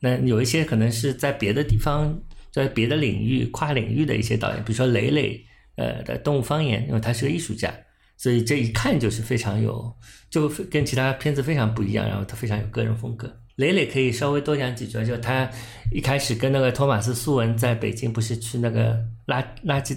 [0.00, 2.20] 那有一些可能是在别的地方，
[2.52, 5.40] 在别的领域跨领域的一些导演，比如说雷磊，
[5.76, 7.72] 呃的动物方言，因为他是个艺术家，
[8.16, 9.94] 所以这一看就是非常有，
[10.28, 12.04] 就跟其他片子非常不一样。
[12.08, 13.32] 然后他非常有个人风格。
[13.54, 15.48] 磊磊可以稍微多讲几句，就他
[15.92, 19.96] 一开始跟那个托马斯苏文在北京，不是去那个垃垃圾。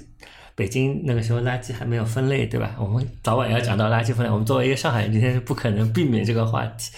[0.56, 2.76] 北京那个时候垃圾还没有分类，对吧？
[2.80, 4.32] 我们早晚要讲到垃圾分类。
[4.32, 6.92] 我们作为一个上海人，今天是不可能避免这个话题。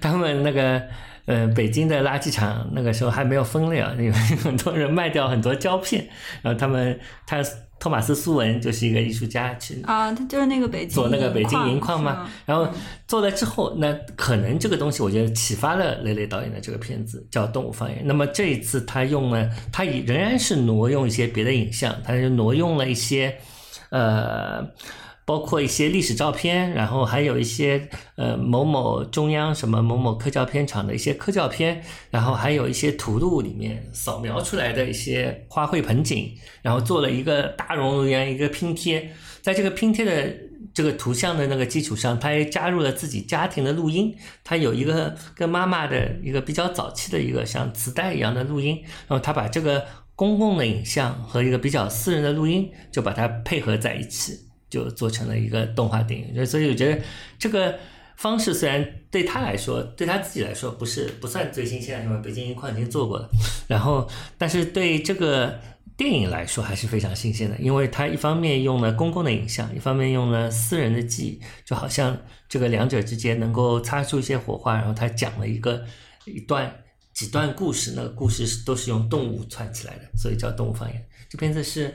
[0.00, 0.82] 他们那个，
[1.26, 6.06] 呃，北京的垃圾场那个时候还没有分类啊，因为 很多人卖掉很多胶片，
[6.42, 7.42] 然后他们他。
[7.76, 12.26] 托马斯苏文就是一个艺术家，去啊，他就是那个北京做那个北京银矿嘛。
[12.46, 12.66] 然后
[13.06, 17.98] 做了之后，那可能这个东西，我觉得启发了雷雷导演的这个片子叫《动物方言》。
[18.06, 23.36] 那么这一次他用了，他也仍然是挪用一些别的影像，他就挪用了一些，
[23.90, 24.66] 呃。
[25.24, 39.10] 包括一些历史照片，然后还有一些呃某某中央什么某某科教片厂的一些科教片，然后还有一些图录里面扫描出来的一些花卉盆景，然后做了一个大熔炉一样一个拼贴，
[39.40, 40.34] 在这个拼贴的
[40.74, 54.43] 这个图像的那个基础上，他还加入了自己家庭的录音，他有一个跟妈妈的一个比较早期的一个像磁带一样的录音，然后他把这个公共的影像和一个比较私人的录音就把它配合在一起。
[54.74, 57.00] 就做成了一个动画电影，所以我觉得
[57.38, 57.78] 这个
[58.16, 63.30] 方式虽然对他来说，对他自己来说不是不算最新鲜的，因为北京银矿已经做过了。
[63.68, 65.60] 然后，但是对这个
[65.96, 74.74] 电影来说还是非常新鲜的，因为他一方面用了公共的影像，一方面用了私人的记忆，就好像这个两者之间能够擦出一些火花。
[74.74, 75.84] 然后他讲了一个
[76.24, 76.82] 一段
[77.12, 81.06] 几段故事，那个故事都是用动物串起来的，所以叫动物方言。
[81.28, 81.94] 这片子是。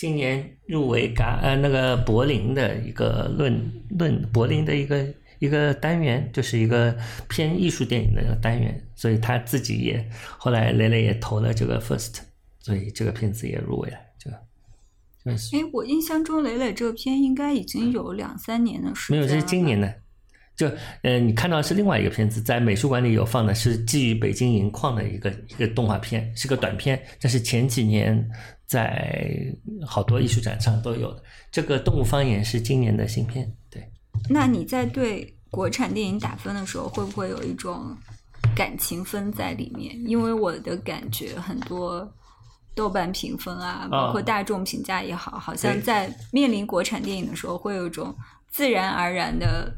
[0.00, 5.06] 今年入围嘎呃那个柏林的一个论论柏林的一个
[5.40, 6.96] 一个单元，就是一个
[7.28, 10.02] 偏艺术电影的一个单元，所以他自己也
[10.38, 12.20] 后来雷雷也投了这个 first，
[12.60, 13.98] 所以这个片子也入围了。
[14.18, 14.36] 这个，
[15.32, 19.94] 哎，我印象中雷雷这个片应该已经有两三年的时间，没有，这是今年的。
[20.56, 20.70] 就
[21.02, 28.28] 嗯，你看到是另外一个片子，在美术馆里有放的，是基于北京银矿的一个一个动画片，是个短片，这是前几年
[28.66, 29.34] 在
[29.86, 31.22] 好多艺术展上都有的。
[31.50, 33.82] 这个《动物方言》是今年的新片，对。
[34.28, 37.96] 那你在对国产电影打分的时候，会不会有一种
[38.54, 39.98] 感情分在里面？
[40.06, 42.06] 因为我的感觉，很多
[42.74, 48.14] 豆瓣评分啊，包括大众评价也好，好像在面临国产电影的时候，会有一种
[48.50, 49.72] 自然而然的。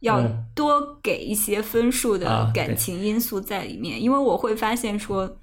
[0.00, 0.22] 要
[0.54, 5.38] 多给一些分数的感情因素在里面，因为我会发现说，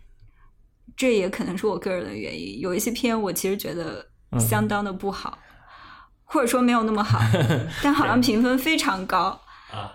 [0.96, 2.60] 这也可能是我个人的原因。
[2.60, 4.06] 有一些片我其实觉得
[4.40, 5.38] 相当的不好，
[6.24, 7.20] 或者说没有那么好，
[7.84, 9.40] 但好像评分非常高，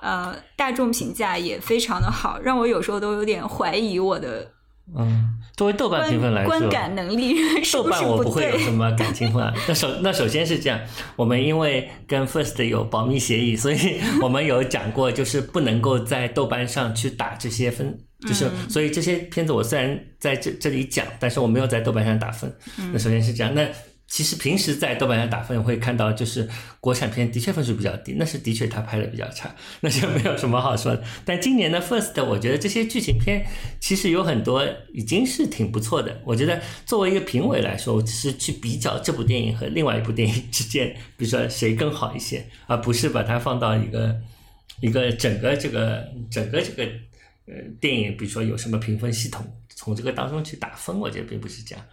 [0.03, 4.53] 呃，大众评价也非常的好，让我有时候都有点怀疑我的。
[4.97, 7.35] 嗯，作为豆瓣评分来说，观感能力
[7.73, 9.53] 豆瓣我不会有什么感情分。
[9.69, 10.81] 那首 那首先是这样，
[11.17, 22.53] 我们因为跟 First 有保密协议，所以我们有讲过，就是不能够在豆瓣上去打这些分，就是所以这些片子我虽然在这这里讲，但是我没有在豆瓣上打分。
[22.93, 23.67] 那首先是这样，那。
[24.11, 26.47] 其实平时在豆瓣上打分会看到，就是
[26.81, 31.03] 国产片的确分数比较低，那是的确他拍的比较差，那就没有什么好说的。
[31.25, 33.47] 但今年的 First，我觉得这些剧情片
[33.79, 36.21] 其实有很多已经是挺不错的。
[36.25, 44.21] 我觉得作为一个评委来说，我只是去比较这部电影和另外一部电影之间，比如说谁更好一些，而不是把它放到一个
[44.81, 46.83] 一个整个这个整个这个
[47.47, 49.47] 呃电影，比如说有什么评分系统，
[49.77, 51.85] 从这个当中去打分，我觉得并不是这样。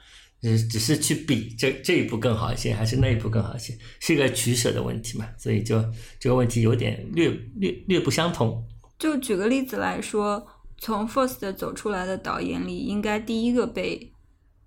[0.42, 5.28] 只只是去比这这一步更好一些，还是那一步更好一些，是一个取舍的问题嘛？
[5.38, 5.84] 所以就
[6.20, 8.64] 这个问题有点略略略不相同。
[9.00, 10.46] 就举个例子来说，
[10.80, 14.14] 从 First 走出来的导演里，应该第一个被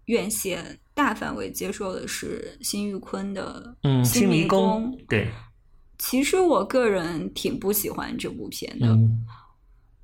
[0.07, 4.93] 院线大范围接受的是辛玉坤的《嗯新迷宫》。
[5.09, 5.29] 对，
[5.99, 8.99] 其实我个人挺不喜欢这部片的，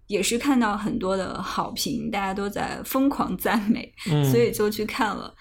[0.06, 3.92] 也是看到很多的好评，大家都在疯狂赞美，
[4.30, 5.34] 所以就去看了。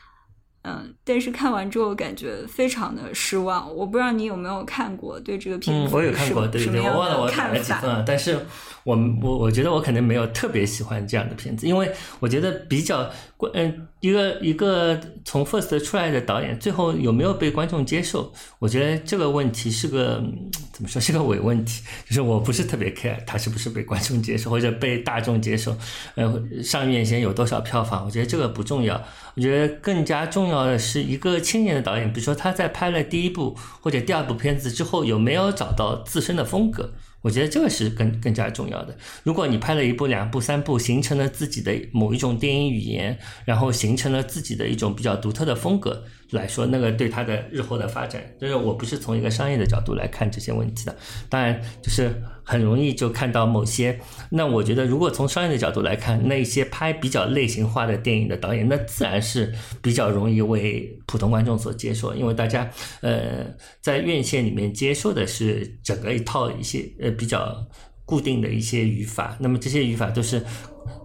[0.68, 3.72] 嗯，但是看完之后感觉非常的失望。
[3.76, 8.04] 我不知道你有没有看过，对这个片子，嗯，我有看过，对对，我忘了我打了几分了。
[8.06, 8.40] 但是，
[8.84, 18.34] 我我我觉得我可能没有特别喜欢这样的片子，因为我觉得比较关，嗯，一个一个从 First 出来的导演，最后有没有被观众接受？
[18.58, 20.24] 我觉得这个问题是个
[20.74, 21.84] 怎么说，是个伪问题。
[22.08, 25.76] 就是我不是特别 care 他是不是被观众接受或者被大众接受，
[26.16, 29.00] 呃，上院线有多少票房，我觉得这个不重要。
[29.36, 36.94] 我觉得更加重要的是一个青年的导演，比如说他在拍了第一部或者第二部片子之后，有没有找到自身的风格？
[37.22, 38.96] 我觉得这个是更更加重要的。
[39.24, 50.96] 如果你拍了一部、两部、三部，形成了自己的某一种电影语言，然后形成了自己的一种比较独特的风格，来说，那个对他的日后的发展，就是我不是从一个商业的角度来看这些问题的。
[51.30, 52.14] 当然，就是
[52.44, 54.00] 很容易就看到某些。
[54.32, 62.70] 那我觉得，如果从商业的角度来看，那些拍比较类型化的电影的导演，那自然是比较容易为普通观众所接受，因为大家
[63.02, 63.46] 呃
[63.82, 67.56] 在院线里面接受的是整个一套一些呃比较
[68.04, 69.38] 固定的一些语法。
[69.40, 70.42] 那么这些语法都是。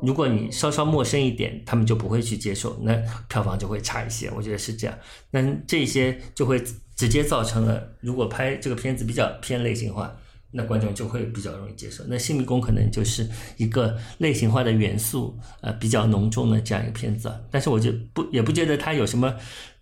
[0.02, 2.94] 如果你稍稍陌生一点，他们就不会去接受，那
[3.28, 4.30] 票房就会差一些。
[4.36, 4.98] 我觉得是这样。
[5.30, 6.62] 那这些就会
[6.96, 10.14] 直接造成了，如果拍这个片子比较偏类型化，
[10.52, 12.02] 那观众就会比较容易接受。
[12.08, 17.32] 那《新迷宫》可能就是一个类型化的元素，呃，比较浓重的这样一个片子。
[17.50, 19.32] 但是我就不也不觉得它有什么，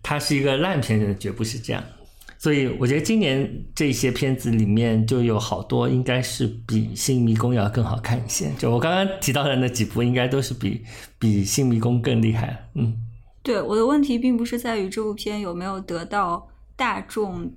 [0.03, 1.83] 它是一个烂片子，绝不是这样。
[2.41, 8.49] 所以我觉得今年这些片子里面就有好多应该是比《新迷宫》要更好看一些。
[8.57, 10.81] 就我刚刚提到的那几部，应该都是比
[11.19, 12.69] 比《新迷宫》更厉害。
[12.75, 12.95] 嗯，
[13.43, 17.51] 对，我的问题并不是在于这部片有没有得到大众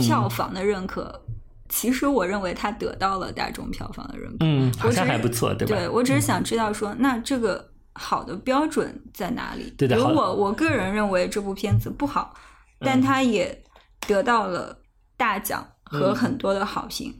[0.00, 1.22] 票房的认可，
[1.70, 4.36] 其实我认为它得到了大众票房的认可。
[4.40, 5.74] 嗯，好像还不错，对吧？
[5.74, 9.72] 对我只是想知道说，那这个好的标准在哪里？
[9.78, 9.96] 对的。
[9.96, 12.34] 如果我个人认为这部片子不好，
[12.80, 13.62] 但它也。
[14.06, 14.78] 得到了
[15.16, 17.14] 大奖和很多的好评。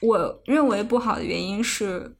[0.00, 2.16] 我认为不好的原因是，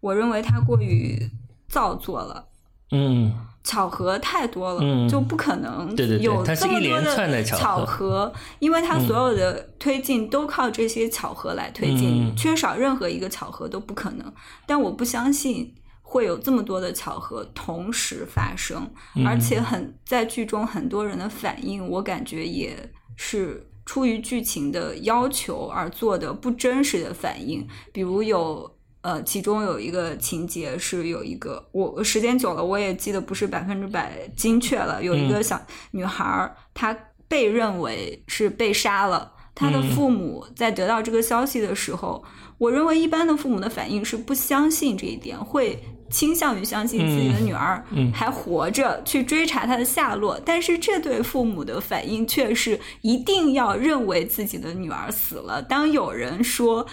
[0.00, 1.30] 我认为它过于
[1.68, 2.46] 造作了。
[2.90, 3.32] 嗯，
[3.64, 5.88] 巧合太多了，就不可能
[6.20, 14.32] 有这么多的巧合，因为它所有的推进都靠这些巧合来推进，缺少任何一个巧合都不可能。
[14.66, 15.74] 但我不相信。
[16.12, 18.86] 会有这么多的巧合同时发生，
[19.24, 22.76] 而且很在剧中很多人的反应，我感觉也
[23.16, 27.66] 是出于剧情的要求而做的不真实的反应。
[27.94, 35.58] 比如有呃，其中有一个情节是有一个我时间久了我也记得不是百分之百精确了，有一个小
[35.92, 36.94] 女孩她
[37.26, 42.22] 被认为是被杀了，她的父母在得到这个消息的时候，
[42.58, 45.82] 我认为一般的父母的反应是不相信这一点会。
[46.12, 47.82] 倾向于相信自己的女儿
[48.14, 50.38] 还活着，去追查她的下落。
[50.44, 55.60] 但是这对父母的反应却是一定要认为自己的女儿死了。
[55.62, 56.86] 当有人说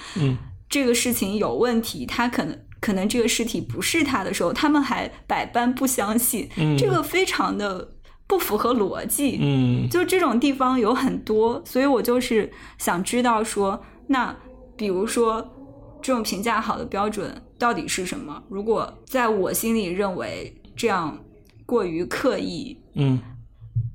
[0.70, 6.50] 这个事情有问题，他可能可能这个尸体不是他的时候，他们还百般不相信。
[6.78, 7.96] 这个非常的
[8.26, 9.38] 不符合逻辑。
[9.42, 14.36] 嗯，就这种地方有很多，所以我就是想知道说，那
[14.78, 15.59] 比如说
[16.02, 17.42] 这种评价好的标准。
[17.58, 18.42] 到底是什么？
[18.50, 21.20] 如果在我心里认为这样
[21.66, 23.20] 过于刻意，嗯，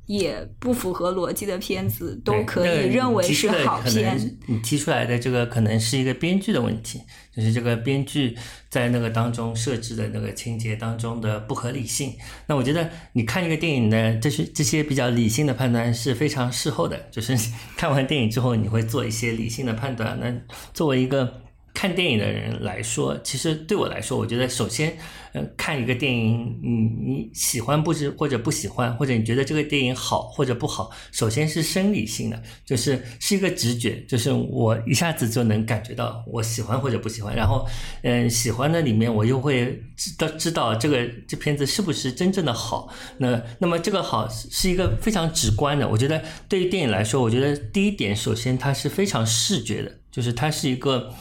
[0.04, 4.38] 也不符合逻辑的片子，都可以认为是好片。
[4.46, 7.00] 你提出来的这个可能是一个编剧的问题，
[7.34, 8.36] 就是这个编剧
[8.68, 12.12] 在那个当中设置的那个情节当中的不合理性。
[12.46, 17.34] 那我觉得你看一个电影呢，这是这些比较理性的判断是非常事后的，就是
[17.78, 20.20] 看完电影之后你会做一些理性的判断。
[20.20, 20.30] 那
[20.74, 21.43] 作为一个。
[21.74, 24.96] 看电影的人来说，其实对我来说，我觉得首先，
[25.32, 37.66] 嗯，看一个电影，你你喜欢不是或者不喜欢，或者你觉得这个电影好或者不好，首先是生理性的，就是是一个直觉，就是我一下子就能感觉到我喜欢或者不喜欢，然后，
[38.02, 51.12] 嗯，喜欢的里面我又会知道知道这个这片子是不是真正的好，那那么这个好是一个非常直观的，我觉得对于电影来说，我觉得第一点，首先它是非常视觉的，就是它是一个。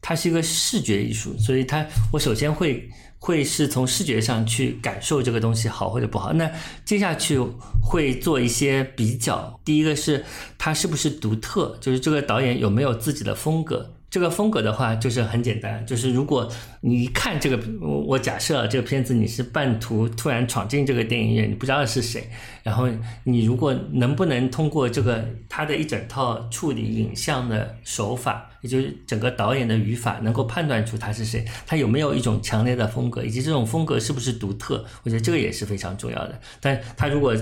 [0.00, 2.88] 它是一个视觉艺术，所以它我首先会
[3.18, 6.32] 会是从视觉上去感受这个东西好或者不好。
[6.32, 6.50] 那
[6.84, 7.38] 接下去
[7.82, 10.24] 会做一些比较，第一个是
[10.56, 13.94] 它是不是独特，就是这个导演有没有自己的风格。
[14.10, 16.50] 这个风格的话，就是很简单，就是如果
[16.80, 17.58] 你一看这个，
[18.06, 22.26] 我假设这个片子你是半途突然闯进这个电影院，你不知道是谁，
[22.62, 22.88] 然后
[23.24, 36.40] 你如果能不能通过这个他的一整套处理影像的手法，也就是整个导演的语法，能够判断出他是谁，他有没有一种强烈的风格，以及这种风格是不是独特，我觉得这个也是非常重要的。
[36.60, 37.36] 但他如果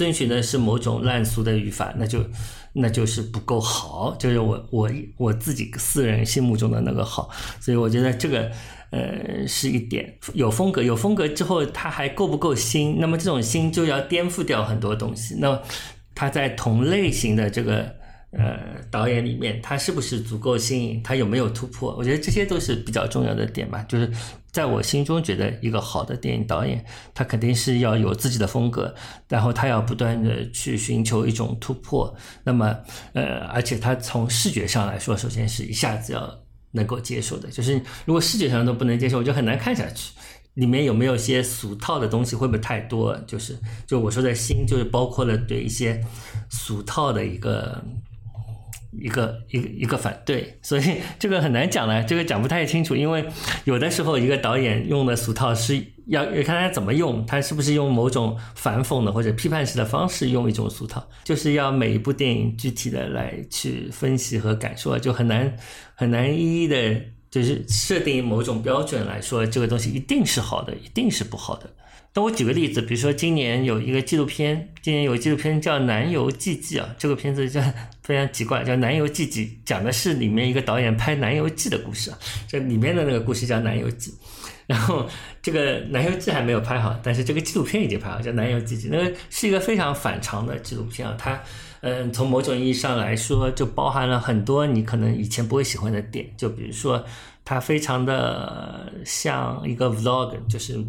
[0.00, 2.24] 遵循的是某种烂俗的语法，那就。
[2.72, 7.28] 那就是不够好，就是我我我自己私人心目中的那个好，
[7.60, 8.48] 所以我觉得这个
[8.92, 13.00] 呃是一点有风格，有风格之后它还够不够新？
[13.00, 15.34] 那么这种新就要颠覆掉很多东西。
[15.40, 15.60] 那
[16.14, 17.98] 它在同类型的这个。
[18.32, 18.56] 呃，
[18.92, 21.02] 导演里面他是不是足够新颖？
[21.02, 21.92] 他有没有突破？
[21.98, 23.84] 我觉得这些都是比较重要的点吧。
[23.88, 24.08] 就是
[24.52, 26.84] 在我心中，觉得一个好的电影导演，
[27.14, 28.92] 他肯定是要有自己的风格，
[29.28, 32.12] 然后他要不断的去寻求一种突破。
[32.42, 32.76] 那么，
[33.12, 36.40] 呃，而且他从视觉上来说，首先是一下子要
[36.72, 37.48] 能够接受的。
[37.48, 40.12] 就是如果视觉上都不能接受，我就很难看下去。
[40.54, 43.16] 里面有没有些俗套的东西，会不会太多？
[43.26, 46.04] 就是就我说的新，就是包括了对一些
[46.50, 47.84] 俗套的一个。
[48.92, 50.82] 一个一个一个反对， 所以
[51.18, 53.24] 这个很难讲了，这个讲不太清楚，因为
[53.64, 65.56] 有的时候一个导演用的俗套是要要看他怎么用，他是不是用某种反讽的或者批判式的方式用一种俗套，就是要每一部电影具体的来去分析和感受，就很难
[65.94, 71.70] 很难一一的，就是设定某种标准来说这个东西一定是好的，一定是不好的。
[72.12, 77.62] 那我举个例子，比如说今年有一个纪录片，今年有纪录片叫《南游记记》啊，这个片子叫
[78.02, 82.18] 非常奇怪，叫《南游记记》，讲的是里面一个导演拍《南游记》的故事啊。
[82.48, 84.10] 这里面的那个故事叫《南游记》，
[84.66, 85.08] 然后
[85.40, 88.88] 这个《南游记》还没有拍好，但是这个纪录片已经拍好，叫《南游记记》。
[88.90, 91.40] 那个是一个非常反常的纪录片啊，它
[91.82, 97.04] 嗯，从某种意义上来说，就包含了很多你可能以前不会喜欢的点，就比如说
[97.44, 100.84] 它非常的像一个 vlog，就是。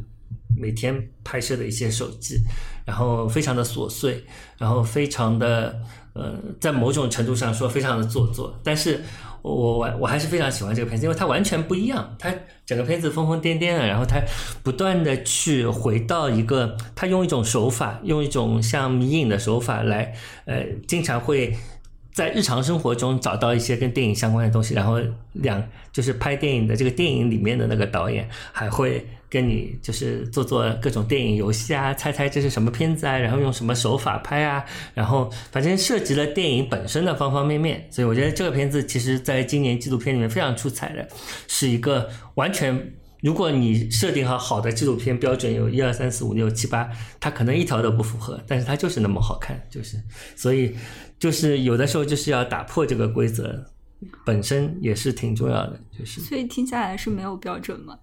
[0.57, 2.37] 每天拍摄的一些手机，
[2.85, 4.23] 然后非常的琐碎，
[4.57, 5.79] 然后非常的
[6.13, 9.01] 呃，在某种程度上说非常的做作，但是
[9.41, 12.33] 我我我还是非常喜欢这个片子，因为它完全不一样，它
[12.65, 14.21] 整个片子疯疯癫癫的，然后它
[14.63, 20.13] 不断的去回到一个，它用一种手法，用一种像迷影的手法来，
[20.45, 21.55] 呃，经常会。
[22.13, 24.99] 在日常生活中找到一些跟电影相关的东西，然后
[25.31, 34.63] 两就是拍电影的这个电影里面的那个导演还会跟你就是做做各种电影游戏啊，猜猜这是什么片子啊，然后用什么手法拍啊，
[34.93, 37.87] 然后反正涉及了电影本身的方方面面。
[37.89, 41.07] 所以我觉得这个片子其实在今年纪录片里面非常出彩的，
[41.47, 49.97] 是一个完全如果你设定好好的纪录片标准有一二三四五六七八，它可能一条都不符合，但是它就是那么好看，就是
[50.35, 50.75] 所以。
[51.21, 53.63] 就是有的时候就是要打破这个规则，
[54.25, 55.79] 本身也是挺重要的。
[55.95, 57.95] 就是，所以听下来是没有标准吗？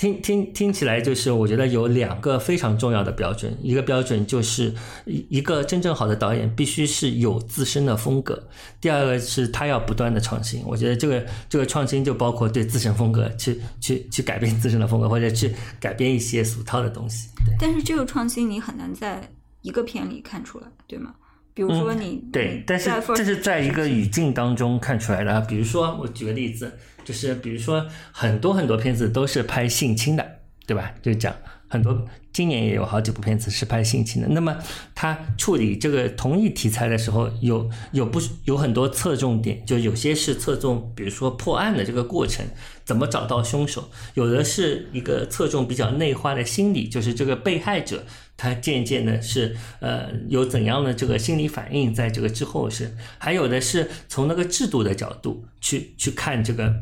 [0.00, 4.72] 听听听起来就是，我觉得有两个非常重要的标准，一个标准就是
[5.04, 8.42] 一一个真正好的导演必须是有自身的风格，
[8.80, 10.62] 第二个是他要不断的创新。
[10.64, 17.28] 我觉得这个这个创新就包括对自身风格去去去改变自身的风格，或者去改变一些俗套的东西。
[17.44, 19.20] 对但是这个创新你很难在
[19.60, 21.14] 一个片里看出来，对吗？
[21.52, 25.38] 比如说你对，但是这是在一个语境当中看出来的。
[25.42, 26.72] 比如说，我举个例子，
[27.10, 30.24] 就是比如说很多很多片子都是拍性侵的，
[30.64, 30.94] 对吧？
[31.02, 31.34] 就讲
[31.66, 34.28] 很多，今年也有好几部片子是拍性侵的。
[34.28, 34.56] 那么
[34.94, 42.46] 他处理这个同一题材的时候，有有不有很多侧重点，就有些是侧重，比如说破案的这个过程，
[42.84, 43.82] 怎么找到凶手；
[44.14, 48.04] 有的是一个侧重比较内化的心理，就是这个被害者。
[48.36, 56.74] 他渐渐的是，呃，有怎样的这个心理反应，在这个之后是，还有的是从那个制度的角度去去看这个，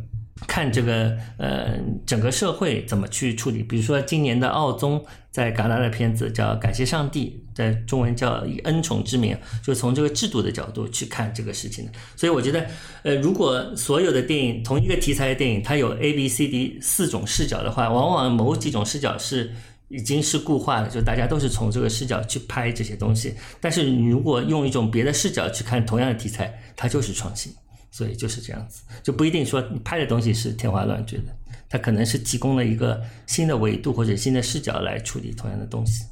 [0.47, 3.63] 看这个，呃，整个社会怎么去处理。
[3.63, 11.93] 比如说今年的奥宗在戛纳的片子叫《感谢上帝》，在中文叫以恩宠之名，就从这个制度的角度去看这个事情的。
[12.17, 12.67] 所以我觉得，
[13.03, 19.53] 呃，如果所有的电影同一个题材的电影，它有 A、B、C、D 四种视角的话，往往某几种视角是。
[19.91, 23.35] 已经是固化的，就大家都是从这个视角去拍这些东西。
[23.59, 27.51] 但是你如果用一种别的视角去看同样的题材，它就是创新。
[27.91, 31.37] 所以就是这样子，就不一定说你拍的东西是天花乱坠的，
[31.69, 36.05] 它可能是提供了一个新的维度或者新的视角来处理同样的东西。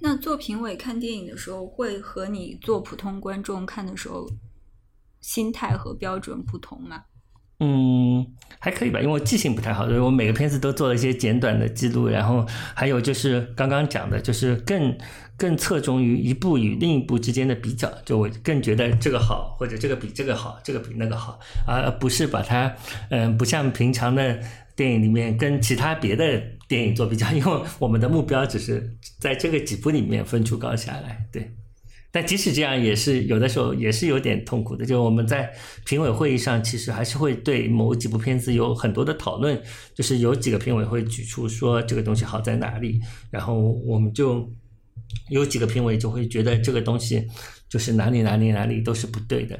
[0.00, 4.28] 那做评委看电影的时候，会和你做普通观众看的时候，
[5.20, 7.04] 心态和标准不同吗？
[7.64, 8.26] 嗯，
[8.58, 12.08] 还可以吧，因为我记性不太好，所以我每个片子都做了一些简短的记录。
[12.08, 12.44] 然后
[12.74, 14.92] 还有就是刚刚讲的，就是更
[15.36, 21.38] 更侧重于一部与另一部之间的比较，就我更觉得这个好，或者这个比这个好，这个比那个好，
[21.68, 22.74] 而不是把它，
[23.10, 24.40] 嗯，不像平常的
[24.74, 31.48] 电影里面跟其他别的电影做比较，因为我们的目标只是在这个几部里面分出高下来，对。
[32.12, 34.84] 但即使这样，也是有的时候也是有点痛苦的。
[34.84, 35.50] 就我们在
[35.86, 39.60] 评委会议上，其实还是会对某几部片子有很多的讨论。
[39.94, 43.00] 就是有几个评委会举出说这个东西好在哪里，
[43.30, 44.52] 然后我们就
[45.30, 47.26] 有几个评委就会觉得这个东西
[47.66, 49.58] 就是哪里哪里哪里都是不对的。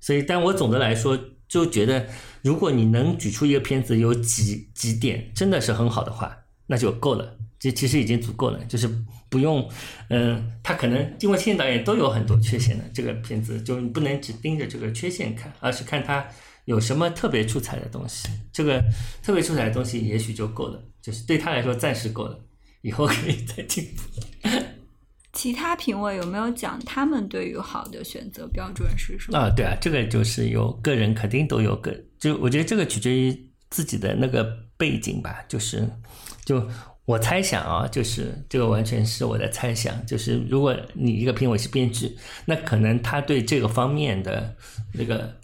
[0.00, 2.06] 所以，但我总的来说就觉得，
[2.42, 6.34] 如果你能举出一个片子有几几点真的是很好的话，
[6.66, 7.36] 那就够了。
[7.58, 8.86] 这其实已经足够了，就是
[9.34, 9.68] 不用，
[10.10, 16.24] 嗯，他可能因为青年导演都有很多缺陷的，这个片子就不能只盯着这个缺陷看，而是看他
[16.66, 18.28] 有什么特别出彩的东西。
[18.52, 18.80] 这个
[19.24, 22.38] 特别出彩的东西也许就够了，就是对他来说暂时够了，
[22.82, 24.48] 以后可以再进步。
[25.32, 29.38] 其他评委有没有讲他们对于好的选择标准是什么？
[29.40, 34.44] 啊，对啊，这个就是有个人肯定都有个，就我觉得这个取决于自己的那个
[34.76, 35.90] 背景吧，就是
[36.44, 36.64] 就。
[37.06, 44.56] 我猜想啊，就是这个完全是我的猜想，就是如果你一个评委是编剧，那可能他对这个方面的
[44.94, 45.36] 那个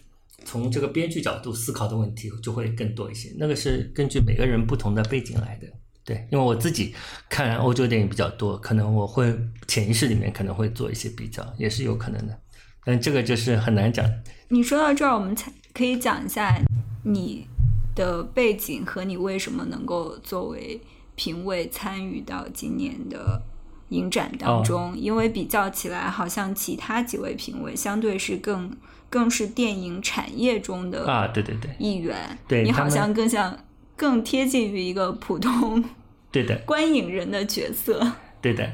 [0.44, 3.30] 从这个编剧角度思考的问题就会更多一些。
[3.38, 5.66] 那个是根据每个人不同的背景来的。
[6.02, 6.94] 对，因为我自己
[7.28, 9.32] 看欧洲电影比较多，可能我会
[9.68, 12.36] 潜意识里面可能会做一些比较，也是有可能的。
[12.84, 14.10] 但这个就是很难讲。
[14.48, 16.58] 你说到这儿，我们才可以讲一下
[17.04, 17.46] 你
[17.94, 20.80] 的背景和你为什么能够作为
[21.14, 23.42] 评委参与到今年的
[23.90, 24.96] 影展当中。
[24.96, 28.76] 因为比较起来，好像其他几位评委相对是更
[29.08, 32.38] 更是电影产业中的啊，对对对，一员。
[32.46, 33.58] 对你好像更像
[33.96, 35.84] 更贴近于一个普通
[36.30, 38.12] 对的观影人的角色。
[38.40, 38.70] 对的。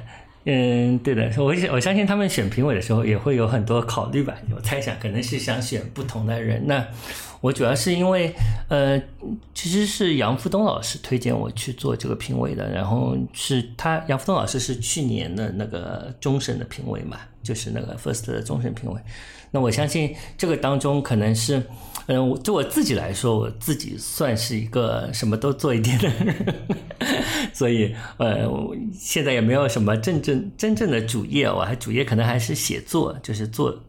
[0.48, 4.32] 嗯，对的，我我相信他们选评委的时候也会有很多考虑吧。
[4.54, 6.64] 我猜想可能是想选不同的人。
[6.66, 6.86] 那
[7.40, 8.32] 我主要是因为，
[8.68, 8.96] 呃，
[9.52, 12.70] 其实是杨福东老师推荐我去做这个评委的。
[12.70, 19.00] 然后是他，杨福东老师是去年的那个终审的评委嘛，就是那个 First 的终审评委。
[19.50, 21.60] 那我相信这个当中可能是。
[22.08, 26.54] 嗯，我就我自己来说，我自己算是一个什么都做一点的人，
[27.52, 28.48] 所以呃，
[28.92, 33.82] 现在也没有什么真正真正的主业，我还主业可能还是写作，就是做，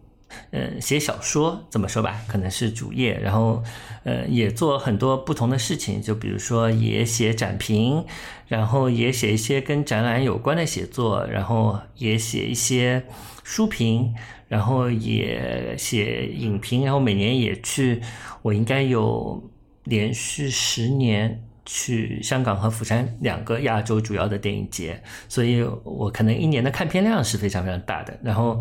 [0.49, 3.63] 嗯，写小说，怎么说吧，可能是主业，然后
[4.03, 8.03] 呃，也做很多不同的事情，就比如说也写展评，
[8.47, 13.03] 然后也写一些跟展览有关的写作，然后也写一些
[13.43, 14.15] 书评。
[14.47, 18.01] 然后也写影评，然后每年也去，
[18.41, 19.43] 我应该有
[19.83, 28.17] 连续十年去香港和釜山两个亚洲主要的电影节，所以我可能一年的看片量是非常非常大的。
[28.23, 28.57] 然后，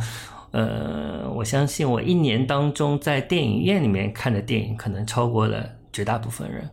[0.51, 6.69] 呃，我相信我一年当中在电影院里面看的电影可能超过了绝大部分人，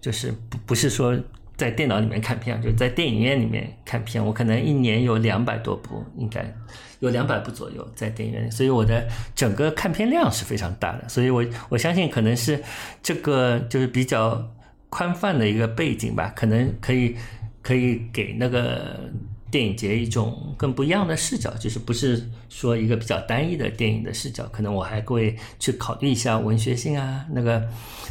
[0.00, 1.14] 就是不不是说
[1.56, 6.42] 在电脑里面看片，就在电影院里面看片，我可能一年有两百多部，应该。
[7.04, 12.62] 有两百部左右在电影院里，所以我的整个看片量是非常大的，所以我我相信可能是
[13.02, 14.42] 这个就是比较
[14.88, 17.14] 宽泛的一个背景吧，可能可以
[17.62, 18.98] 可以给那个
[19.50, 27.62] 电影节一种更不一样的视角，就是不是说一个比较单一的电影的视角，可能我还会去考虑一下文学性啊，那个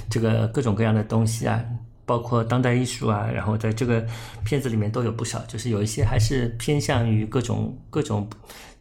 [0.10, 1.64] 这个各种各样的东西啊。
[2.06, 4.06] 包括当代艺术啊，然后在这个
[4.44, 8.28] 片子里面都有不少，就是有一些还是偏向于各种各种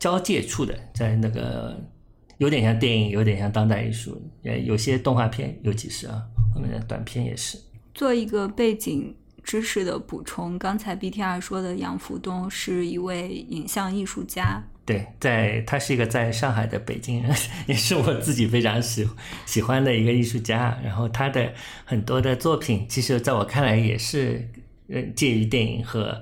[0.03, 1.81] 交界处的，在那个
[2.39, 6.21] 有点像电影，有点像当代艺术，呃，有些动画片，尤其是啊，
[6.53, 7.57] 后面的短片也是。
[7.95, 14.61] 做一个背景知识的补充，刚才 BTR 说的杨福东是一位影像艺术家。
[14.85, 17.33] 对，在他是一个在上海的北京人，
[17.69, 19.09] 也是我自己非常喜
[19.47, 20.77] 喜欢的一个艺术家。
[20.83, 21.53] 然后他的
[21.85, 24.51] 很多的作品，其实在我看来也是
[24.89, 26.21] 呃介于电影和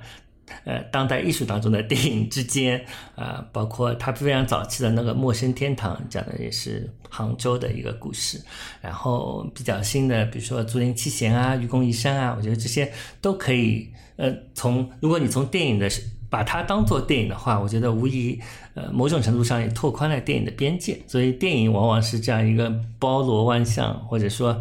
[0.65, 2.85] 呃当代艺术当中的电影之间
[3.15, 3.45] 啊。
[3.53, 8.41] 包括他非常早期的那个《陌生天堂》，讲的也是杭州的一个故事。
[8.81, 15.91] 然后比较新的，比如说《竹林七贤》啊，《愚公移山》啊，我觉得这些都可以呃从如果你从电影的。
[16.31, 18.39] 把它当做电影的话，我觉得无疑，
[18.75, 20.97] 呃，某种程度上也拓宽了电影的边界。
[21.09, 24.57] 所以电影往往是这样一个包罗万象，或者说，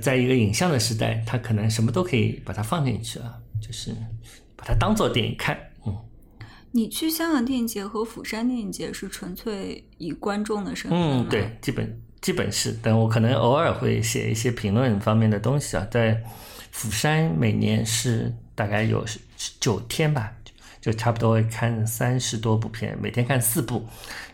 [0.00, 3.94] 在一个影像的时代，它可能什么都可以把它放进去啊，就是
[4.64, 5.58] 把它当做电影看。
[5.84, 5.94] 嗯，
[6.70, 15.86] 你去香港电影节和釜山电影节是纯粹以观众的身份嗯，对，基本基本是，但我可能偶尔会写一些评论方面的东西啊。
[15.90, 16.18] 在
[16.70, 19.04] 釜山每年是大概有
[19.60, 20.32] 九天吧。
[20.80, 23.82] 就差不多会看三十多部片，每天看四部，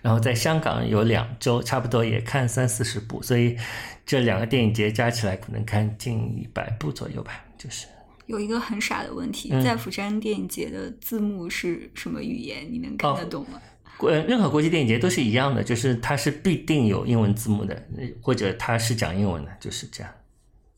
[0.03, 3.57] 然后在香港有两周，差不多也看三四十部，所以
[4.05, 7.45] 这两个电影节加起来可能看近一百部左右吧。
[7.57, 7.87] 就是
[8.31, 12.67] 有一个很傻的问题，在釜山电影节的字幕是什么语言？
[12.71, 13.61] 你能看得懂吗？
[13.99, 17.77] 呃，任何国际电影节都是一样的，就是它是必定有英文字幕的，
[18.23, 20.11] 或者它是讲英文的，就是这样。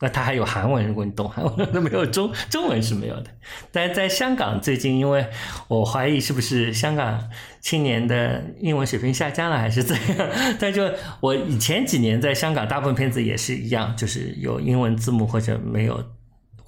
[0.01, 3.27] 那它还有韩文，如果你懂韩文， 那没有中中文是没有的。
[3.71, 5.25] 但在香港最近，因为
[5.69, 7.31] 我怀疑是不是香港
[7.61, 10.29] 青年的英文水平下降了，还是怎样？
[10.59, 10.91] 但就
[11.21, 16.05] 我以前几年在香港，大部分片子也是一样，就是有英文字幕或者没有，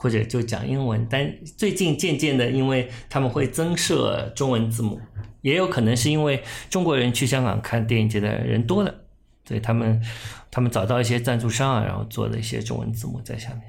[0.04, 1.06] 或者就讲英文。
[1.08, 1.26] 但
[1.56, 5.00] 最近渐渐的，因为他们会增设中文字幕，
[5.40, 8.94] 也有可能是因为中国人去香港看电影节的人多了。
[9.46, 9.98] 所以他们，
[10.50, 13.62] 他们找到一些赞助商啊，然后做了一些中文字幕在下面。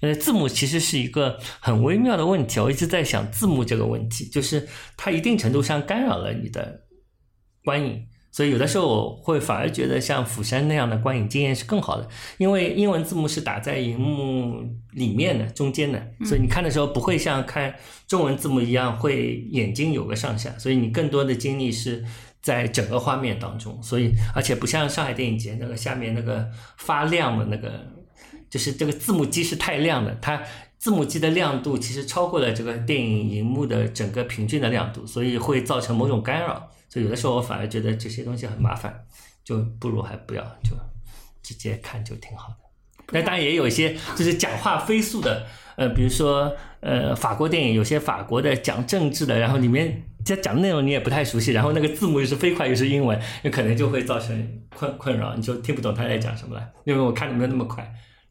[0.00, 6.86] 呃，字幕其实是一个很微妙的问题，我一直在想字幕这个问题，就是它一定程度上干扰了你的
[7.62, 12.08] 观影，所以有的时候我会反而觉得像釜山那样的观影经验是更好的，
[12.38, 14.62] 因为英文字幕是打在荧幕
[14.92, 17.74] 里面的中间的，所以你看的时候不会像看
[18.06, 22.04] 中文字幕一样会眼睛有个上下，所以你更多的精力是
[22.40, 27.84] 在整个画面当中，所以而且不像上海电影节那个下面那个发亮的那个，
[28.48, 30.40] 就是这个字幕机是太亮的，它
[30.78, 36.70] 字幕机的亮度其实超过了这个电影荧幕的整个平均的亮度，所以会造成某种干扰。
[36.90, 39.06] 所以有的时候我反而觉得这些东西很麻烦，
[39.42, 40.76] 就不如还不要，就
[41.42, 42.56] 直接看就挺好的。
[43.12, 57.88] 那当然也有一些就是讲话飞速的，呃，比如说呃法国电影，有些法国的讲政治的，然后里面在讲的内容你也不太熟悉，然后那个字幕又是飞快又是英文，那可能就会造成困困扰，你就听不懂他在讲什么了，因为我看的没有那么快。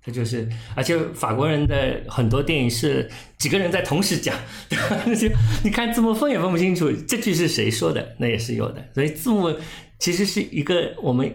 [0.09, 4.35] 就是，而且法国人的很多电影是几个人在同时讲，
[4.69, 5.15] 对吧？
[5.15, 5.27] 就
[5.63, 8.83] 你看字幕分也分不清楚这句是谁说的，那也是有的。
[8.93, 9.53] 所以字幕
[9.99, 11.33] 其实是一个我们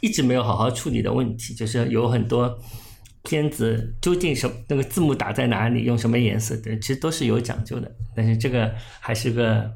[0.00, 2.58] 一直没有好好处理的问题，就是有很多
[3.22, 7.90] 片子究竟什那个字幕打在哪里，用什么颜色的，其实都是有讲究的。
[8.14, 9.70] 但是这个还是个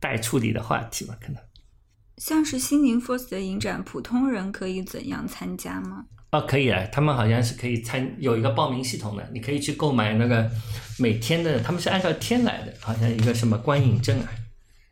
[0.00, 1.42] 待处理的话题吧，可能。
[2.18, 6.04] 像是新宁 First 的影展，普通人可以怎样参加吗？
[6.34, 10.50] 哦，可以啊，他们好像是可以参有一个报名系统的，你可以去购买那个
[10.98, 14.28] 每天的，他们是按照天来的，好像一个什么观影证啊，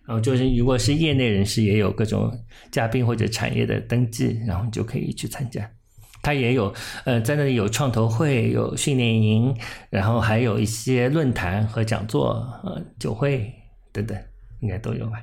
[0.07, 2.33] 然后就是如果是业内人士，也有各种
[2.71, 5.69] 嘉宾或者产业的登记，然后就可以去参加。
[6.23, 6.73] 他也有，
[7.05, 9.53] 呃，在那里有创投会，有训练营，
[9.91, 13.53] 然后还有一些论坛和讲座、呃酒会
[13.91, 14.17] 等等，
[14.61, 15.15] 应该都有吧。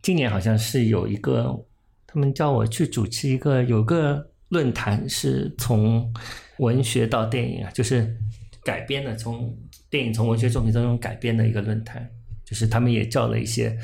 [0.00, 1.66] 今年好像是有一个，
[2.06, 4.29] 他们叫我去主持一个，有个。
[4.50, 6.12] 论坛是从
[6.58, 8.16] 文学到电影啊，就是
[8.62, 9.56] 改编的，从
[9.88, 12.08] 电影从文学作品当中改编的一个论坛，
[12.44, 13.76] 就是他们也叫了一些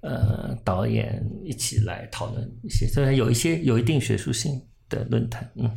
[0.00, 5.70] 呃导演一起来讨论一些，虽然有一些有一定学术性的论坛，嗯。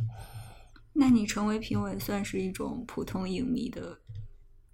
[0.92, 3.96] 那你成为评委算是一种普通影迷的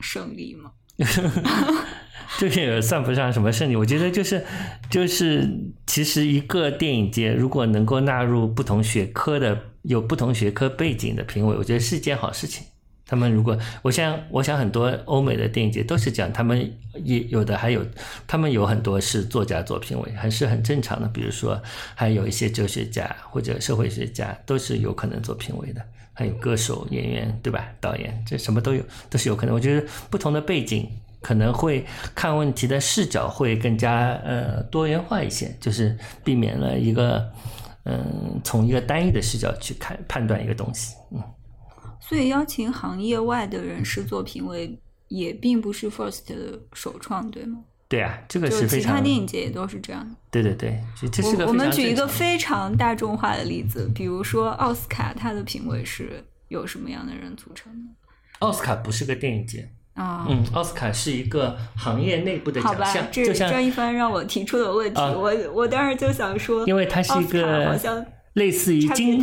[0.01, 0.73] 胜利吗？
[2.39, 4.45] 这个也算不上什么胜利，我觉得就是
[4.91, 5.49] 就是，
[5.87, 12.67] 其实一个电影节如果能够纳入不同学科的、有不同学科背景的评委，我觉得是一件好事情。
[13.07, 17.85] 他们如果，我想，我想很多欧美的电影节都是这样，他们也有的还有，
[18.27, 21.09] 他们有很多是作家做评委，还是很正常的。
[21.09, 21.61] 比如说，
[21.95, 25.81] 还有一些哲学家或者社会学家都是有可能做评委的。
[26.17, 27.67] 还有歌手、演员，对吧？
[27.81, 28.81] 导演，这什么都有，
[29.11, 29.53] 都是有可能。
[29.53, 30.89] 我觉得不同的背景
[31.21, 31.85] 可能会
[32.15, 37.29] 看问题的视角会更加呃多元化一些，就是避免了一个
[37.83, 40.95] 嗯从一个单一的视角去看判断一个东西。
[41.11, 41.21] 嗯，
[42.07, 44.79] 所以邀请行业外的人士做评委，
[45.09, 47.61] 也并不是 First 的首创，对吗？
[47.89, 48.81] 对啊，这个是非常。
[48.81, 50.17] 其他电影节也都是这样。
[50.31, 51.47] 对对对，这是个。
[51.47, 57.89] 我们举一个非常大众化的例子，比如说奥斯卡，它的评委是由什么样的人组成的？
[58.41, 63.07] 奥斯卡不是个电影节啊，嗯，奥斯卡是一个行业内部的奖项。
[63.13, 68.05] 这是张一帆让我提出的问题，我我当时就想说，因为它是一个好像
[68.35, 69.21] 类似于金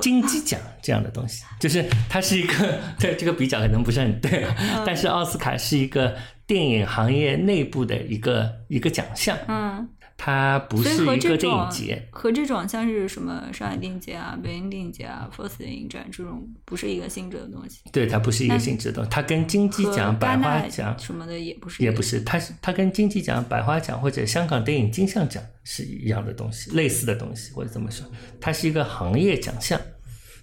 [0.00, 4.46] 金鸡奖这样的东西， 就是它是一个 对这个比较可能不是很对，
[4.84, 6.14] 但是奥斯卡是一个。
[6.46, 17.80] 电影行业内部的一个一个奖项，嗯，它不是一个电影节，和这种像是什么上海电影节啊、北京电影节啊、First 电影展这种，不是一个性质的东西。
[17.92, 28.06] 对，它不是一个性质的，它跟金鸡奖、百花奖什么的也不是，也不是，它是它跟金鸡奖、百花奖或者香港电影金像奖是一样的东西，类似的东西，或者这么说，
[28.40, 29.78] 它是一个行业奖项，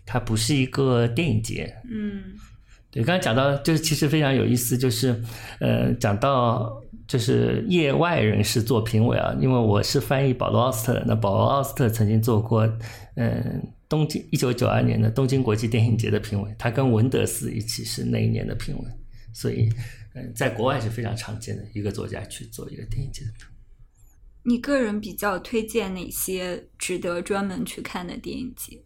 [0.06, 1.74] 它不是一个电影节。
[1.90, 2.22] 嗯。
[2.94, 5.18] 对，刚才讲到就是其实非常有意思，就是，
[5.62, 12.66] 呃，讲到就是业外人士做评委啊，因为我是翻译保罗奥斯特的，那保罗奥斯特曾经做过，
[13.16, 18.86] 嗯，东京一九九二年的东京国际电影节的评委，他跟文德斯一起是那一年的评委，
[19.34, 19.68] 所以，
[20.16, 23.54] 嗯，在国外是非常常见的一个作家去做一个电影节的评委。
[24.44, 28.82] 你个人比较推荐哪些值得专门去看的电影节？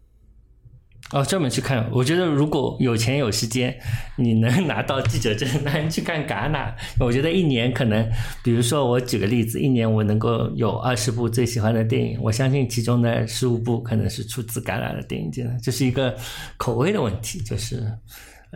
[1.12, 3.78] 哦，专门去看，我觉得如果有钱有时间，
[4.16, 6.74] 你能拿到记者证， 那你去看戛纳。
[6.98, 8.04] 我觉得一年可能，
[8.42, 16.12] 比如说我举个例子，一年我能够有二十部最喜欢的电影，我相信其中的十五部可能是出自戛纳的电影节，这是一个
[16.56, 17.38] 口味的问题。
[17.40, 17.80] 就是，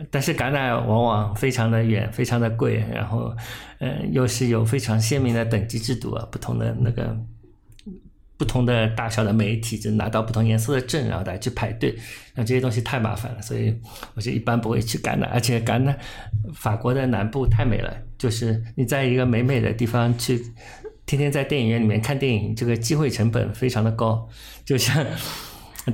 [0.09, 3.33] 但是戛纳往往非常的远，非常的贵，然后，
[3.79, 7.17] 嗯，又是有非常鲜明的等级制度啊，不同的那个。
[8.41, 11.95] 不同的大小的媒体就拿到不同颜色的证，然后大家去排队，
[12.33, 13.71] 那这些东西太麻烦了，所以
[14.15, 15.27] 我就一般不会去戛纳。
[15.27, 15.95] 而且戛纳，
[16.55, 20.43] 法国的南部太美了，就是你在一个美美的地方去
[21.05, 24.27] 天天在电影院里面看电影，这个机会成本非常的高，
[24.65, 25.05] 就像。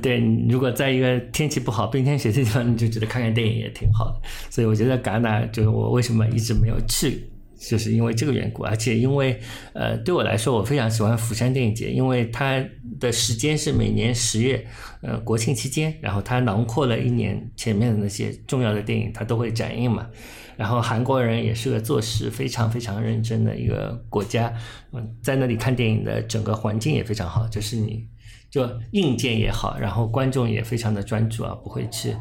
[0.02, 0.18] 对，
[0.48, 4.20] 如果在一个天气不好、冰天雪地地方，你就觉得看看电影也挺好的。
[4.50, 7.26] 所以我觉得戛纳就是我为什么一直没有去，
[7.58, 8.62] 就是因为这个缘故。
[8.62, 9.38] 而且因为
[9.72, 12.64] 呃，对我来说，我非常喜欢釜山电影节，因为它
[13.00, 14.66] 的时间是每年十月，
[15.02, 20.08] 呃，国庆期间，然后它囊括了一年前面的那些重要的电影，它都会展映嘛。
[20.56, 24.52] 然后韩国人也是个做事非常非常认真的一个国家，
[24.92, 28.06] 嗯，在那里看电影的整个环境也非常好，就是你。
[28.50, 32.16] 就硬件也好，然后观众也非常的专注啊，不会去，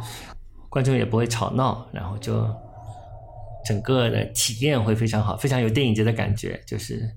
[0.68, 2.46] 观众也不会吵闹，然后就
[3.68, 6.62] 整个的体验会非常好，非常有电影节的感觉。
[6.66, 7.10] 就是，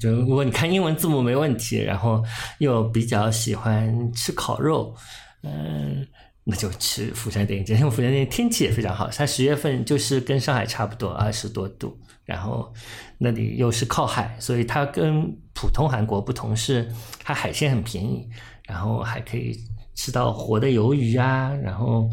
[0.00, 2.24] 就如果你看英文字幕没问题，然后
[2.58, 4.94] 又比较喜欢吃烤肉，
[5.42, 6.06] 嗯，
[6.44, 7.74] 那就去釜山电影节。
[7.74, 11.98] 因为釜山电影天气也非常好，它十月份就是跟上海差不多，二十多度。
[12.24, 12.72] 然后
[13.16, 16.86] 那里又是靠海，所以它跟普通韩国不同，是
[17.24, 18.28] 它海鲜很便宜，
[18.66, 19.58] 然后还可以
[19.94, 22.10] 吃到活的鱿鱼啊，然后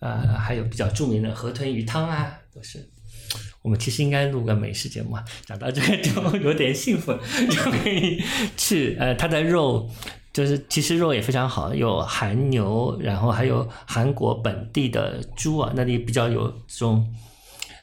[0.00, 2.78] 呃还有比较著名的河豚鱼汤啊，都是。
[3.68, 7.18] 我们其实应该录个美食节目啊，讲到这个就有点兴奋，
[7.50, 8.22] 就可以
[8.56, 9.86] 去呃它的肉
[10.32, 17.06] 就是其实肉也非常好，有韩牛，然后还有韩国本地的猪啊，那里比较有这种。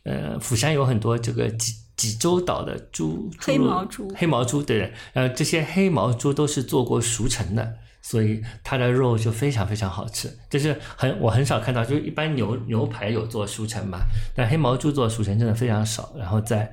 [0.08, 4.92] 呃，釜山有很多这个济济州岛的猪，黑毛猪，黑毛猪，对的。
[5.14, 7.74] 呃，这些黑毛猪都是做过熟成的，
[8.08, 10.32] 所以它的肉就非常非常好吃。
[10.48, 13.98] 就是很我很少看到，就是一般牛牛排有做熟成嘛，
[14.36, 16.14] 但黑毛猪做熟成真的非常少。
[16.16, 16.72] 然后在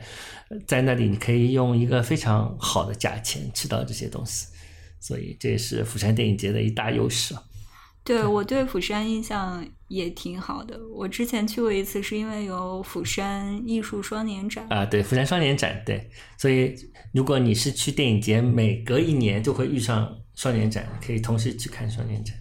[0.67, 4.49] 在那里你可以用一个非常好的价钱吃到这些东西，
[5.01, 7.43] 所以这也是釜山电影节的一大优势啊。
[8.05, 10.79] 对我对釜山印象也挺好的。
[10.95, 14.85] 我之前去过一次，是因为有釜山艺术双年展啊。
[14.85, 16.11] 对，釜山双年展，对。
[16.37, 16.75] 所以
[17.15, 22.37] 如果你是去电影节，每隔一年就会遇上双年展，可以同时去看双年展。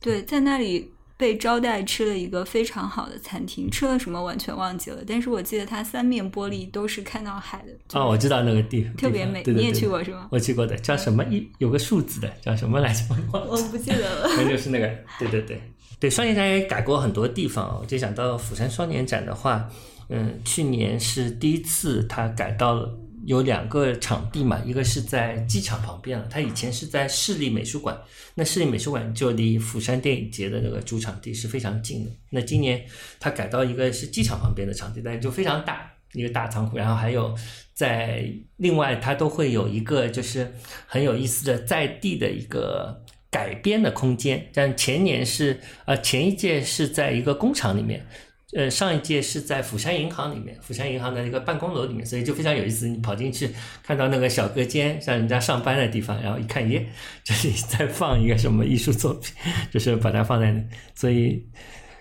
[0.00, 0.90] 对，在那里。
[1.16, 7.98] 被招待吃了一个非常好的餐厅，吃了什么完全忘记了，但是我记得它三面玻璃都是看到海的。
[7.98, 10.26] 哦，我知道那个地方特别美，你也去过是吗？
[10.32, 13.04] 我去过的，叫什么一有个数字的，叫什么来着？
[13.32, 14.28] 我不记得了。
[14.36, 15.62] 那就是那个，对对对
[16.00, 17.78] 对，双年展也改过很多地方。
[17.80, 19.70] 我就想到釜山双年展的话，
[20.08, 22.92] 嗯，去年是第一次它改到了。
[23.26, 27.98] 有两个场地嘛，一个是在机场旁边了，它以前是在市立美术馆，
[28.34, 32.10] 那市立美术馆就离釜山电影节的那个主场地是非常近的。
[32.30, 32.84] 那今年
[33.18, 37.34] 它改到一个是机场旁边的场地，但就非常大，一个大仓库，然后还有
[37.72, 40.52] 在另外它都会有一个就是
[40.86, 48.06] 很有意思的在地的一个改编的空间，但前年是呃前一届是在一个工厂里面。
[48.54, 52.86] 呃，上一届是在釜山银行里面，釜山银行的一个办公楼里面，所以就非常有意思。
[52.86, 53.50] 你跑进去
[53.82, 56.86] 看到那个小隔间，像人家上班的地方，然后一看，耶，
[57.24, 59.34] 这里 在放一个什么艺术作品，
[59.72, 60.64] 就是把它放在那。
[60.94, 61.44] 所以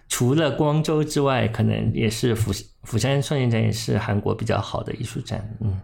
[0.07, 2.51] 除了光州之外，可能也是釜
[2.83, 5.57] 釜山双年展也是韩国比较好的艺术展。
[5.59, 5.81] 嗯，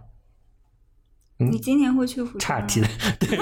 [1.50, 2.40] 你今年会去釜山？
[2.40, 3.36] 岔题了， 对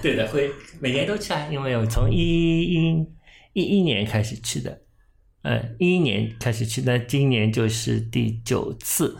[0.00, 0.48] 对的，会
[0.78, 3.06] 每年都去啊，因为我从一一
[3.54, 4.82] 一一年开始去的。
[5.42, 9.16] 嗯，一一年开始去，那今年就是第九次。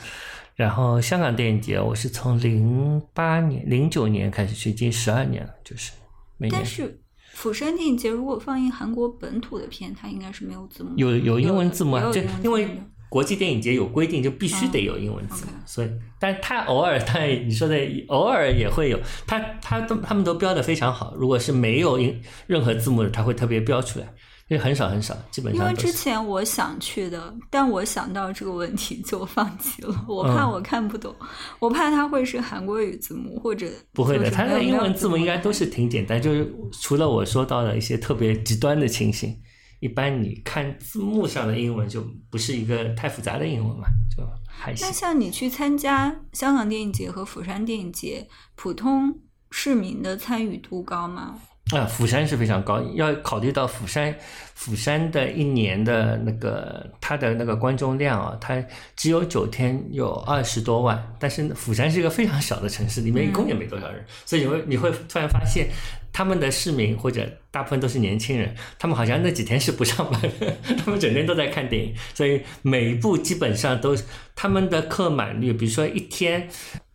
[0.54, 5.92] 然后香港电影节，我是从零八年、零九年开始去，已经十二年了，就是
[6.36, 6.60] 每年。
[6.60, 7.00] 但是
[7.32, 10.90] 釜山电影节如果放映韩国本土的片，它应该是没有字幕。
[10.96, 11.96] 有有英文字幕
[12.44, 12.68] 因为
[13.08, 15.52] 国际电影节有规定，就必须得有英文字幕。
[15.64, 17.76] 所以，但他偶尔，他你说的
[18.08, 21.14] 偶尔也会有，他他都他们都标的非常好。
[21.16, 24.06] 如果是没有英任何字幕的，他会特别标出来。
[24.50, 25.64] 因为很少很少，基本上。
[25.64, 30.04] 因为之前我想去的，但我想到这个问题就放弃了。
[30.08, 31.14] 我怕我看不懂，
[31.60, 36.20] 我怕它会是韩国语字幕或者不会的，它的英文字幕应该都是挺简单。
[36.20, 39.40] 就是除了我说到的一些特别极端的情形，
[39.78, 43.86] 一般你看字幕上的英文就不是一个太复杂的英文嘛，
[44.16, 44.84] 就还行。
[44.84, 48.26] 那像你去参加香港电影节和釜山电影节，
[48.56, 49.16] 普通
[49.52, 51.38] 市民的参与度高吗？
[51.72, 54.12] 啊，釜山是非常高，要考虑到釜山，
[54.54, 58.60] 釜山的一年的那个它的那个观众量啊，它
[58.96, 65.68] 只有九天有二十多万，但是釜山是一个非常小的城市，里面一共也没多少人，所以你会你会突然发现，
[66.12, 73.96] 他们的市民或者大部分都是年轻人，他们好像那几天是不上班的， 他们整天都在看电影，所以每一部基本上都
[74.34, 76.48] 他们的客满率，比如说一天。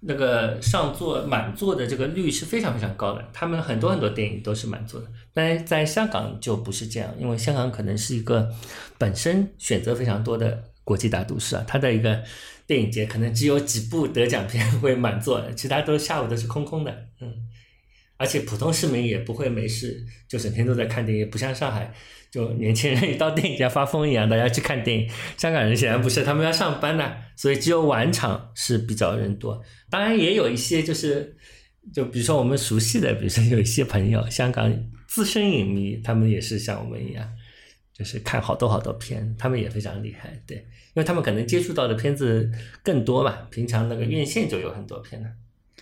[0.07, 5.07] 那个上座满座的这个率是非常非常高的，他们很多很多电影都是满座的。
[5.33, 8.47] 但在香港就不是这样，因为香港可能是一个
[8.99, 12.21] 本身选择非常多的国际大都市啊，它的一个
[12.67, 16.91] 电影节可能只有几部得奖片会满座，其他都下午都是空空的，
[17.21, 17.33] 嗯，
[18.17, 21.93] 而且普通市民也不会没事就整天都在看电影，不像上海，
[22.31, 25.09] 就年轻人 一到电影节发疯一样，大家去看电影。
[25.37, 29.61] 香港人显然不是，他们要上班呢，所以只有晚场是比较人多。
[29.89, 31.35] 当然也有一些就是，
[31.93, 34.73] 就比如说我们熟悉的，比如说有一些朋友，香港
[35.07, 37.27] 资深影迷，他们也是像我们一样。
[37.97, 40.63] 就是看好多好多片，他们也非常厉害，对，因
[40.95, 42.51] 为他们可能接触到的片子
[42.83, 45.29] 更多嘛，平常那个院线就有很多片了，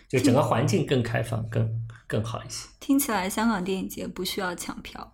[0.08, 1.68] 就整个环境更开放，更
[2.14, 2.68] 更好一些。
[2.80, 5.12] 听起来香港电影节不需要抢票，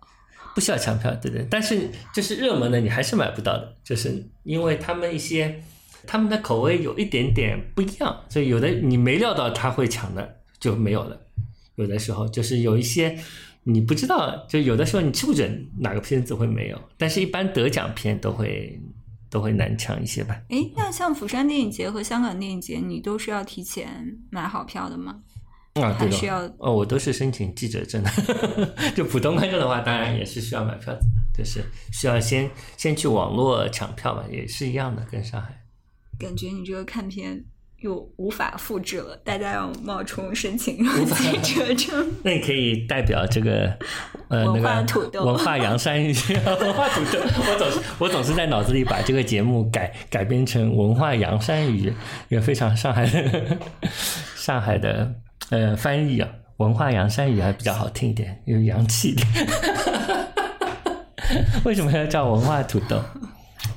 [0.54, 5.62] 不需要抢票，对对，但是就是热门的你还是买不到的，就是因为他们一些
[6.06, 11.18] 他们的口味有一点点不一样，所以有的你没料到他会抢的就没有了，
[11.76, 13.18] 有的时候就是有一些。
[13.62, 18.80] 你不知道，就有的时候你吃不准哪个片子会没有，但是一般得奖片都会
[19.28, 20.34] 都会难抢一些吧。
[20.48, 25.20] 哎，那像釜山电影节和香港电影节，你都是要提前买好票的吗？
[25.74, 26.26] 啊，对的。
[26.26, 28.10] 要哦，我都是申请记者证的。
[28.96, 31.06] 就普通观众的话，当然也是需要买票子，
[31.36, 31.62] 就是
[31.92, 35.62] 需要先先去网络抢票吧，也是一样的，跟上海。
[36.18, 37.44] 感觉你这个看片。
[37.80, 40.76] 又无法复制了，大家要冒充申请
[41.14, 42.12] 记者证。
[42.22, 43.74] 那你可以代表这个
[44.28, 46.14] 呃那个文化 洋山语，
[46.44, 47.18] 文化土豆。
[47.22, 51.90] 我总是我总是在脑子里把这个节目改改编成文化洋山语，
[52.28, 53.58] 一个非常上海的
[54.36, 55.14] 上海的
[55.50, 59.26] 呃翻译啊，文化洋山语还比较好听一点，有洋气一点。
[61.64, 63.00] 为什么要叫文化土豆？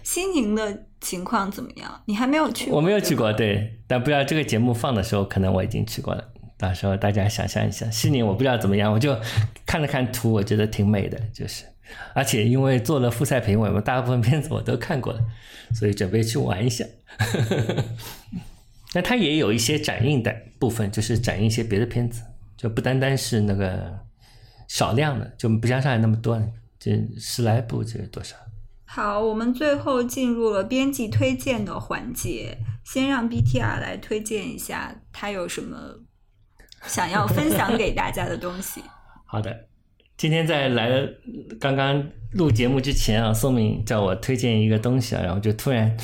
[0.04, 0.86] 西宁的。
[1.04, 2.02] 情况怎么样？
[2.06, 2.72] 你还没有去？
[2.72, 6.24] 我没有去过，对，但不知道这个节目放的时候，可能我已经去过了。
[6.58, 9.14] 到时候大家想象一下，西宁我不知道怎么样，我就
[9.66, 11.66] 看了看图，我觉得挺美的，就是，
[12.14, 15.20] 而且因为做了复赛评委嘛，大部分片子我都看过了，
[15.76, 16.86] 所以准备去玩一下。
[18.94, 22.22] 那它也有一些展映的部分，就是展映一些别的片子，
[22.56, 24.00] 就不单单是那个
[24.68, 26.40] 少量的，就不像上海那么多，
[26.80, 28.36] 就十来部，这多少？
[28.86, 35.78] 好，我们最后进入了编辑推荐的环节，先让 BTR 来推荐一下他有什么
[36.84, 38.84] 想要分享给大家的东西。
[39.26, 39.68] 好的，
[40.16, 41.10] 今天在来
[41.60, 42.08] 刚刚。
[42.34, 45.96] 录节目之前啊，宋敏叫我推荐一个东西啊，然后就突然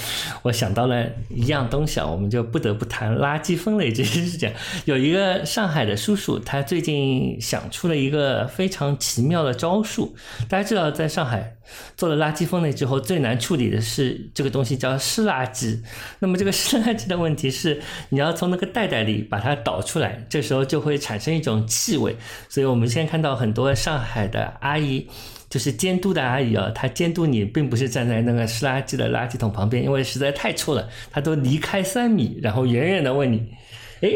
[0.43, 4.51] 我想到了一样东西啊，我们就不得不谈垃圾分类这件事情。
[4.86, 10.15] 有一个上海的叔叔，他最近想出了一个非常奇妙的招数。
[10.47, 11.55] 大家知道，在上海
[11.97, 15.82] 做了垃圾分类之后，最难处理的是这个东西叫湿垃圾。
[16.19, 22.15] 那么这个湿垃圾的问题是，你要从那个袋袋里把它倒出来，这时候就会产生一种气味。
[22.47, 25.07] 所以我们现在看到很多上海的阿姨。
[25.50, 33.52] 就是监督的阿姨啊，她监督你，并不是站在那个湿垃圾的垃圾桶旁边，因为实在太臭了，她都离开三米，然后远远的问你，
[34.02, 34.10] 哎。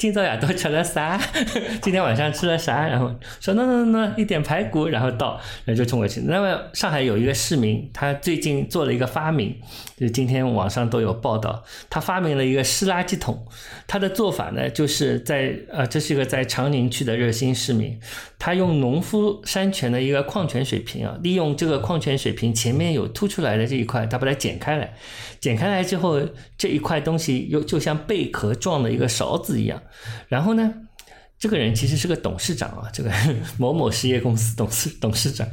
[0.00, 1.20] 今早夜到吃了啥？
[1.82, 2.88] 今天晚上吃了啥？
[2.88, 6.22] 然后说那那那一点排骨，然后倒，然后就冲过去。
[6.22, 9.54] 那么上海有一个市民，他最近做了一个发明，
[9.98, 13.46] 就今天网上都有报道，他发明了一个湿垃圾桶。
[13.86, 18.00] 他的做法呢，就是在呃，这是一个在长宁区的热心市民，
[18.38, 24.94] 他用农夫山泉的一个矿泉水瓶啊，利用这个矿泉水瓶前面有凸出来的这一块，他把它剪开来，
[25.40, 26.18] 剪开来之后，
[26.56, 29.78] 这一块东西又就像贝壳状的一个勺子一样。
[30.28, 30.72] 然后呢，
[31.38, 33.10] 这个人其实是个董事长啊，这个
[33.58, 35.48] 某某实业公司董事董事长。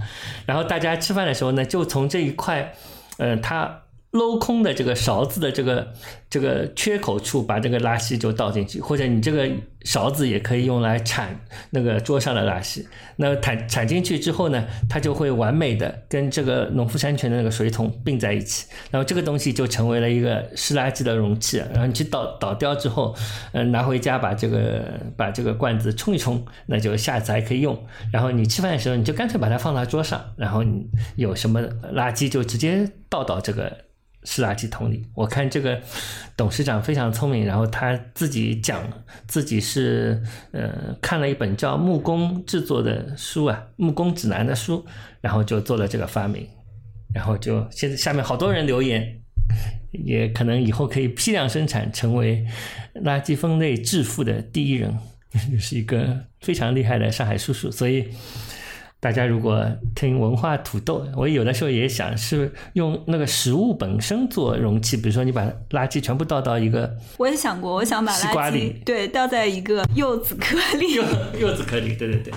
[0.45, 2.73] 然后大家吃饭的时候呢，就从这一块，
[3.17, 3.83] 呃，他。
[4.09, 5.93] 镂空的这个勺子的这个
[6.29, 9.47] 这个缺口处，把这个垃圾就倒进去，或者你这个
[9.87, 11.33] 勺子也可以用来铲
[11.69, 12.85] 那个桌上的垃圾。
[13.15, 21.59] 那铲铲进去之后呢，它就会完美的跟这个农夫山泉的那个水桶并在一起，然后这个东西就成为了一个湿垃圾的容器。
[21.71, 23.15] 然后你去倒倒掉之后，
[23.53, 24.83] 嗯，拿回家把这个
[25.15, 27.81] 把这个罐子冲一冲，那就下次还可以用。
[28.11, 30.85] 然后你吃饭的时候，你就干脆把它放到桌上，然后你
[31.15, 31.61] 有什么
[31.93, 33.87] 垃圾就直接倒到这个。
[34.23, 35.81] 是垃圾桶里，我看这个
[36.35, 38.81] 董事长非常聪明，然后他自己讲
[39.27, 44.85] 自己是呃看了一本叫《木工制作的书》啊，《木工指南》的书，
[45.21, 46.45] 然后就做了这个发明，
[47.13, 49.21] 然后就现在下面好多人留言，
[49.91, 52.45] 也可能以后可以批量生产，成为
[53.03, 54.97] 垃圾分类致富的第一人，
[55.59, 58.09] 是一个非常厉害的上海叔叔，所以。
[58.99, 59.63] 大家如果
[59.95, 68.81] 听文化土豆，我有的时候也想是用那个食物本身做容器，比如说你把垃圾全部倒到一个，我也想过，我想把西瓜里。
[68.83, 71.03] 对倒在一个柚子壳里，柚
[71.39, 72.33] 柚子壳里，对对对，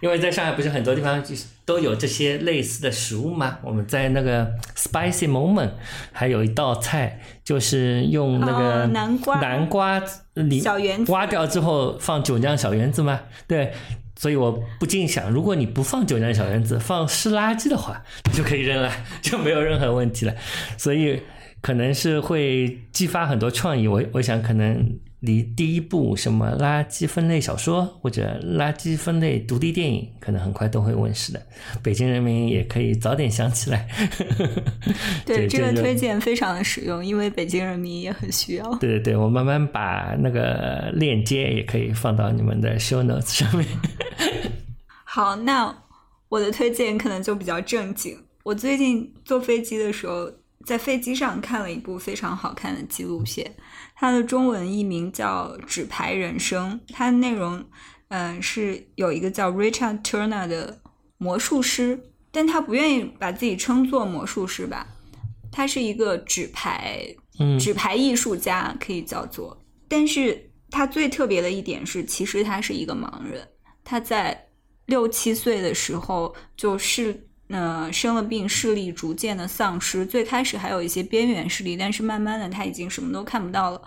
[0.00, 3.58] 因为在上海不是很多地方就是都有这些类似的食物吗？
[3.62, 5.72] 我们在那个 Spicy Moment
[6.12, 9.40] 还有一道菜，就是用那个哦南瓜。
[9.40, 10.02] 南瓜
[10.32, 11.12] 里小圆子。
[11.12, 13.74] 挖掉之后放酒酿小圆子吗，对。
[14.18, 14.50] 所以我
[14.80, 18.02] 不禁想，如果你不放酒酿小圆子，放湿垃圾的话，
[18.34, 18.92] 就可以扔了，
[19.22, 20.34] 就没有任何问题了。
[20.76, 21.22] 所以
[21.60, 23.86] 可能是会激发很多创意。
[23.86, 31.42] 我我想可能离第一部什么垃圾分类小说或者垃圾分类独立电影，可能很快都会问世的。
[31.82, 33.88] 北京人民也可以早点想起来。
[35.26, 38.74] 对这个推荐非常的实用，因为北京人民也很需要。
[38.76, 43.66] 对对对，我慢慢把那个链接也可以放到你们的 show notes 上面。
[45.02, 45.82] 好，那
[46.28, 48.16] 我的推荐可能就比较正经。
[48.44, 50.30] 我最近坐飞机的时候，
[50.64, 53.50] 在飞机上看了一部非常好看的纪录片，
[54.00, 57.64] 它的中文译名叫《纸牌人生》，它的内容，
[58.10, 60.80] 嗯、是有一个叫 Richard Turner 的
[61.16, 64.86] 魔术师，但他不愿意把自己称作魔术师吧，
[65.50, 67.04] 他是一个纸牌
[67.40, 69.60] 嗯纸牌艺术家，可以叫做。
[69.88, 73.46] 但是他最特别的一点是，其实他是一个盲人。
[73.82, 74.46] 他在
[74.86, 80.06] 六七岁的时候就视呃生了病，视力逐渐的丧失。
[80.06, 83.82] 最开始还有一些边缘视力，但是慢慢的他已经什么都看不到了。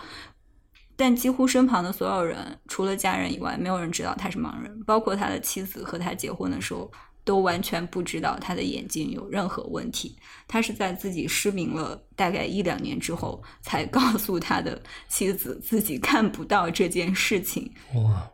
[0.96, 6.92] 但几乎身旁的所有人，除了家人以外，没有人知道他是盲人，包括他的妻子和他结婚的时候，
[7.24, 10.16] 都完全不知道他的眼睛有任何问题。
[10.48, 17.74] 他是在自己失明了大概一两年之后，才告诉他的妻子自己看不到这件事情。
[17.96, 18.30] 哇，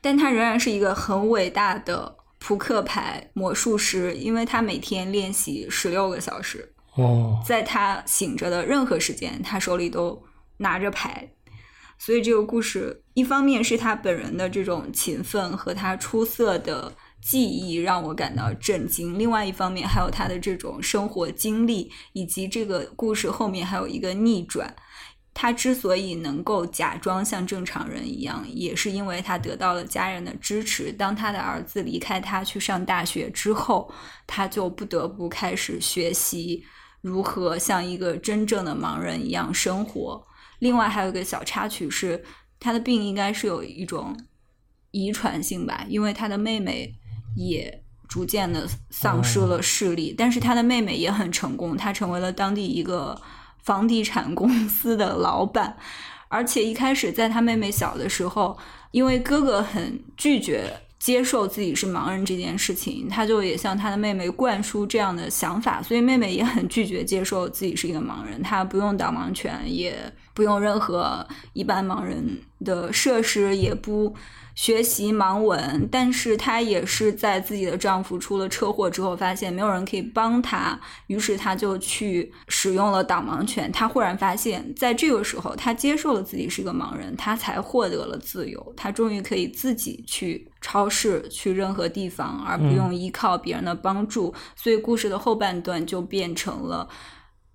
[0.00, 2.16] 但他仍然是一个很伟大的
[2.46, 10.22] 扑克牌魔术师，因为他每天练习十六个小时，哦，在他醒着的任何时间，他手里都
[10.58, 11.26] 拿着牌。
[11.96, 16.92] 所以这个故事，一方面是他本人的这种勤奋和他出色的
[17.22, 24.76] 技艺让我感到震惊；另外一方面，还有他的这种生活经历，以及这个故事后面还有一个逆转。
[25.34, 30.92] 他之所以能够假装像正常人一样，也是因为他得到了家人的支持。
[30.92, 33.92] 当他的儿子离开他去上大学之后，
[34.28, 36.64] 他就不得不开始学习
[37.00, 40.24] 如何像一个真正的盲人一样生活。
[40.60, 42.24] 另外还有一个小插曲是，
[42.60, 44.16] 他的病应该是有一种
[44.92, 46.94] 遗传性吧，因为他的妹妹
[47.36, 53.20] 也逐渐的丧失了视力，但是他的妹妹也很成功，她成为了当地一个
[53.64, 55.76] 房地产公司的老板，
[56.28, 58.56] 而且一开始在他妹妹小的时候，
[58.92, 60.72] 因为哥哥很拒绝。
[60.96, 68.42] 接受自己是盲人这件事情，他就也向他的妹妹灌输这样的想法，所以妹妹也很拒绝接受自己是一个盲人。
[68.42, 69.94] 她不用导盲犬，也
[70.32, 72.26] 不用任何一般盲人
[72.64, 74.16] 的设施，也不
[74.54, 75.88] 学习盲文。
[75.90, 83.70] 但是她也是在自己的丈夫出了车祸之后，发现没有人可以帮她，于是她就去使用了导盲犬。
[83.70, 88.72] 她忽然发现，在这个时候，她接受了自己是个盲人，她才获得了自由。
[88.76, 94.34] 她终于可以自己去超市，去任何地方，而不用依靠别人的帮助。
[94.56, 96.88] 所以故事的后半段就变成了。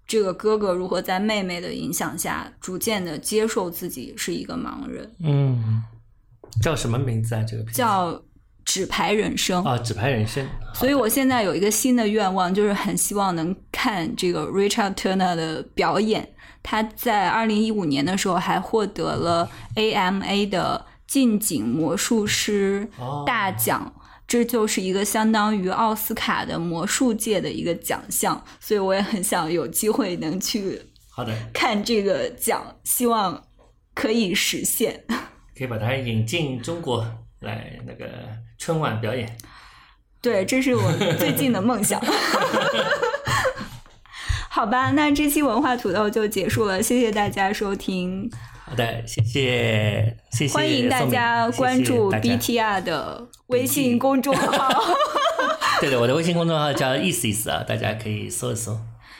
[0.07, 5.83] 这个哥哥如何在妹妹的影响下，逐渐的接受自己是一个盲人，嗯，
[6.61, 7.43] 叫什么名字啊？
[7.43, 8.13] 这个片叫
[8.65, 9.63] 《纸牌人生》。
[9.67, 10.47] 啊，纸牌人生。
[10.73, 16.33] 所以我现在有一个新的愿望，就是很希望能看这个 Richard Turner 的表演。
[16.61, 22.89] 他在二零一五年的时候还获得了 AMA 的近景魔术师
[23.25, 23.93] 大奖。
[24.27, 30.79] 这就是一个相当于奥斯卡的魔术界的一个奖项，所以我也很想有机会能去
[31.09, 33.43] 好的，看这个奖，希望
[33.95, 35.03] 可以实现。
[35.59, 37.05] 可以把它引进中国
[37.41, 38.05] 来那个
[38.57, 39.37] 春晚表演。
[40.21, 42.01] 对，这是我最近的梦想。
[44.49, 48.31] 好吧，那这期文化土豆就结束了，谢谢大家收听，
[48.65, 54.95] 好的，谢谢，谢谢，欢迎大家关注 BTR 的微信公众号。
[55.81, 58.77] 对的，我的微信公众号叫意思意思啊，大家可以搜一搜。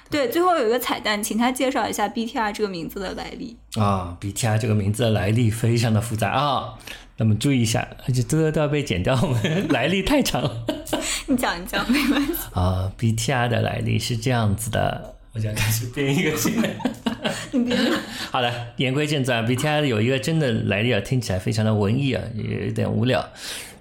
[0.09, 3.55] 对，最后有一个彩蛋，请他介绍一下 BTR 这个名字的来历。
[3.75, 6.73] 啊、b t r 这个名字的来历非常的复杂啊，
[7.17, 10.65] 那么注意一下，而且这个都要被剪掉，我们来历太长了。
[11.27, 12.33] 你讲一讲，没关系。
[12.53, 16.67] 啊、b t r 的来历是这样子的，我想开始编一个新的。
[17.51, 17.77] 你别
[18.31, 23.23] 好的，言归正传，BTR 有一个真的来历啊，听起来非常的文艺啊，也有点无聊。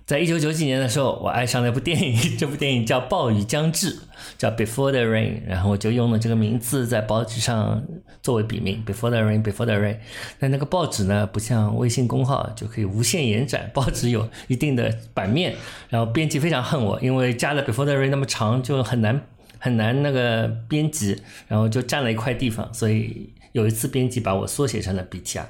[0.08, 3.94] 在一九九几年的时候，我爱上了一部电影， 这部电影叫《暴雨将至》，
[4.38, 7.84] 叫《Before the Rain》，然后我就用了这个名字在报纸上
[8.22, 9.94] 作为笔名，《Before the Rain》，《Before the Rain》。
[10.38, 15.54] 但那个报纸呢，不像微信公号就可以无限延展，报纸有一定的版面，
[15.90, 19.20] 然后编辑非常恨我，因为加了《Before the Rain》那么长，就很难
[19.58, 25.44] 很难那个编辑，然后就占了一块地方，所以有一次编辑把我缩写成了 BTR。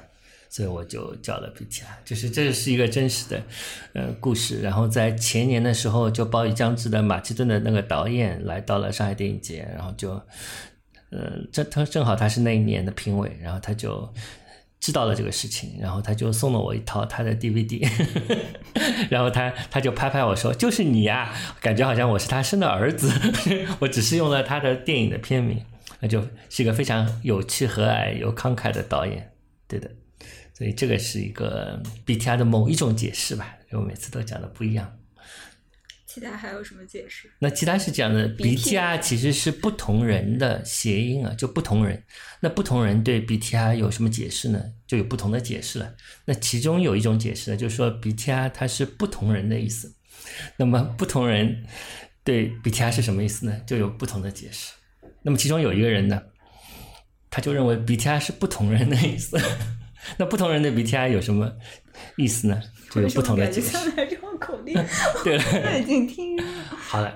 [0.51, 3.43] 所以我就叫了 BTR，就是这是一个真实的，
[3.93, 4.61] 呃，故事。
[4.61, 10.09] 然后在前年的时候，就暴雨将至的马其顿的那个导演来到了上海电影节，然后就，
[11.11, 14.11] 呃，正他正好他是那一年的评委，然后他就
[14.79, 17.87] 知道了这个事情，然后他就送了我一套他的 DVD，
[19.11, 21.31] 然后他他就拍拍我说：“就是你呀！”
[21.61, 23.11] 感觉好像我是他生的儿子，
[23.81, 25.63] 我只是用了他的电影的片名，
[25.99, 29.31] 那就是一个非常有趣、和蔼又慷慨的导演，
[29.67, 29.91] 对的。
[30.59, 34.93] 所以这个是一个 BTR 的某一种解释吧，我每次都讲的不一样。
[36.05, 37.31] 其他还有什么解释？
[37.39, 42.03] 那其他是讲的 BTR 其实是不同人的谐音啊，就不同人。
[42.41, 44.61] 那不同人对 BTR 有什么解释呢？
[44.85, 45.95] 就有不同的解释了。
[46.25, 49.95] 那其中有一种解释呢，就是说 BTR 它是不同人的意思。
[50.57, 51.63] 那么不同人
[52.25, 53.61] 对 BTR 是什么意思呢？
[53.65, 54.73] 就有不同的解释。
[55.21, 56.21] 那么其中有一个人呢，
[57.29, 59.39] 他就认为 BTR 是不同人的意思。
[60.17, 61.51] 那不同人的 BTI 有什么
[62.15, 62.61] 意思呢？
[62.91, 63.77] 就有不同的解释。
[64.39, 64.73] 口令，
[65.21, 66.43] 对了，已经听了。
[66.71, 67.13] 好了，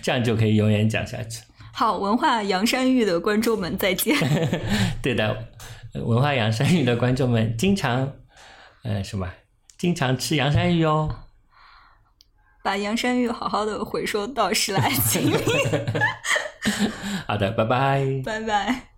[0.00, 1.42] 这样就可以永远讲下去。
[1.72, 4.16] 好，文化阳山芋的观众们再见。
[5.02, 5.48] 对的，
[5.94, 8.12] 文化阳山芋的观众们经常，
[8.84, 9.28] 呃，什么？
[9.76, 11.16] 经常吃洋山芋哦。
[12.62, 15.32] 把洋山芋好好的回收到十来斤。
[17.26, 18.22] 好的，拜拜。
[18.24, 18.89] 拜拜。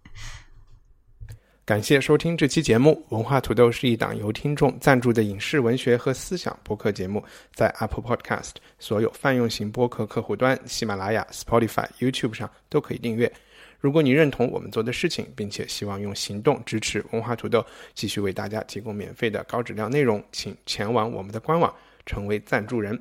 [1.64, 3.06] 感谢收听这期节目。
[3.10, 7.22] 文化土豆是一档由听众赞助的影视文学和思想播客节目，
[7.54, 13.32] 在 Apple Podcast 所有泛用型播客客户端、喜马拉雅、Spotify、YouTube 上都可以订阅。
[13.78, 17.64] 如果你认同我们做的事情，并且希望用行动支持文化土豆
[17.94, 21.72] 继续为大家提供免费的高质量内容，请前往我们的官网
[22.04, 23.00] 成为赞助人，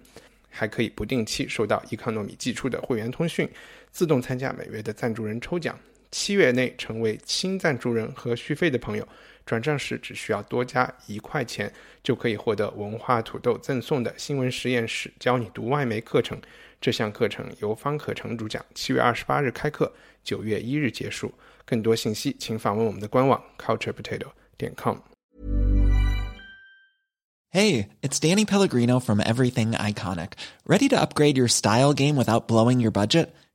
[0.51, 3.49] 还可以不定期收到伊康糯米寄出的会员通讯，
[3.89, 5.75] 自动参加每月的赞助人抽奖。
[6.11, 9.07] 七月内成为新赞助人和续费的朋友，
[9.45, 11.71] 转账时只需要多加一块钱，
[12.03, 16.39] 就可以获得文化土豆赠送的新闻实验室教你读外媒课程。
[16.81, 19.91] 这项课程由方可成主讲，七月二十八日开课，
[20.23, 21.33] 九月一日结束。
[21.65, 24.27] 更多信息请访问我们的官网 culturepotato
[24.57, 24.97] 点 com。
[27.53, 30.31] Hey, it's Danny Pellegrino from Everything Iconic.
[30.65, 33.29] Ready to upgrade your style game without blowing your budget?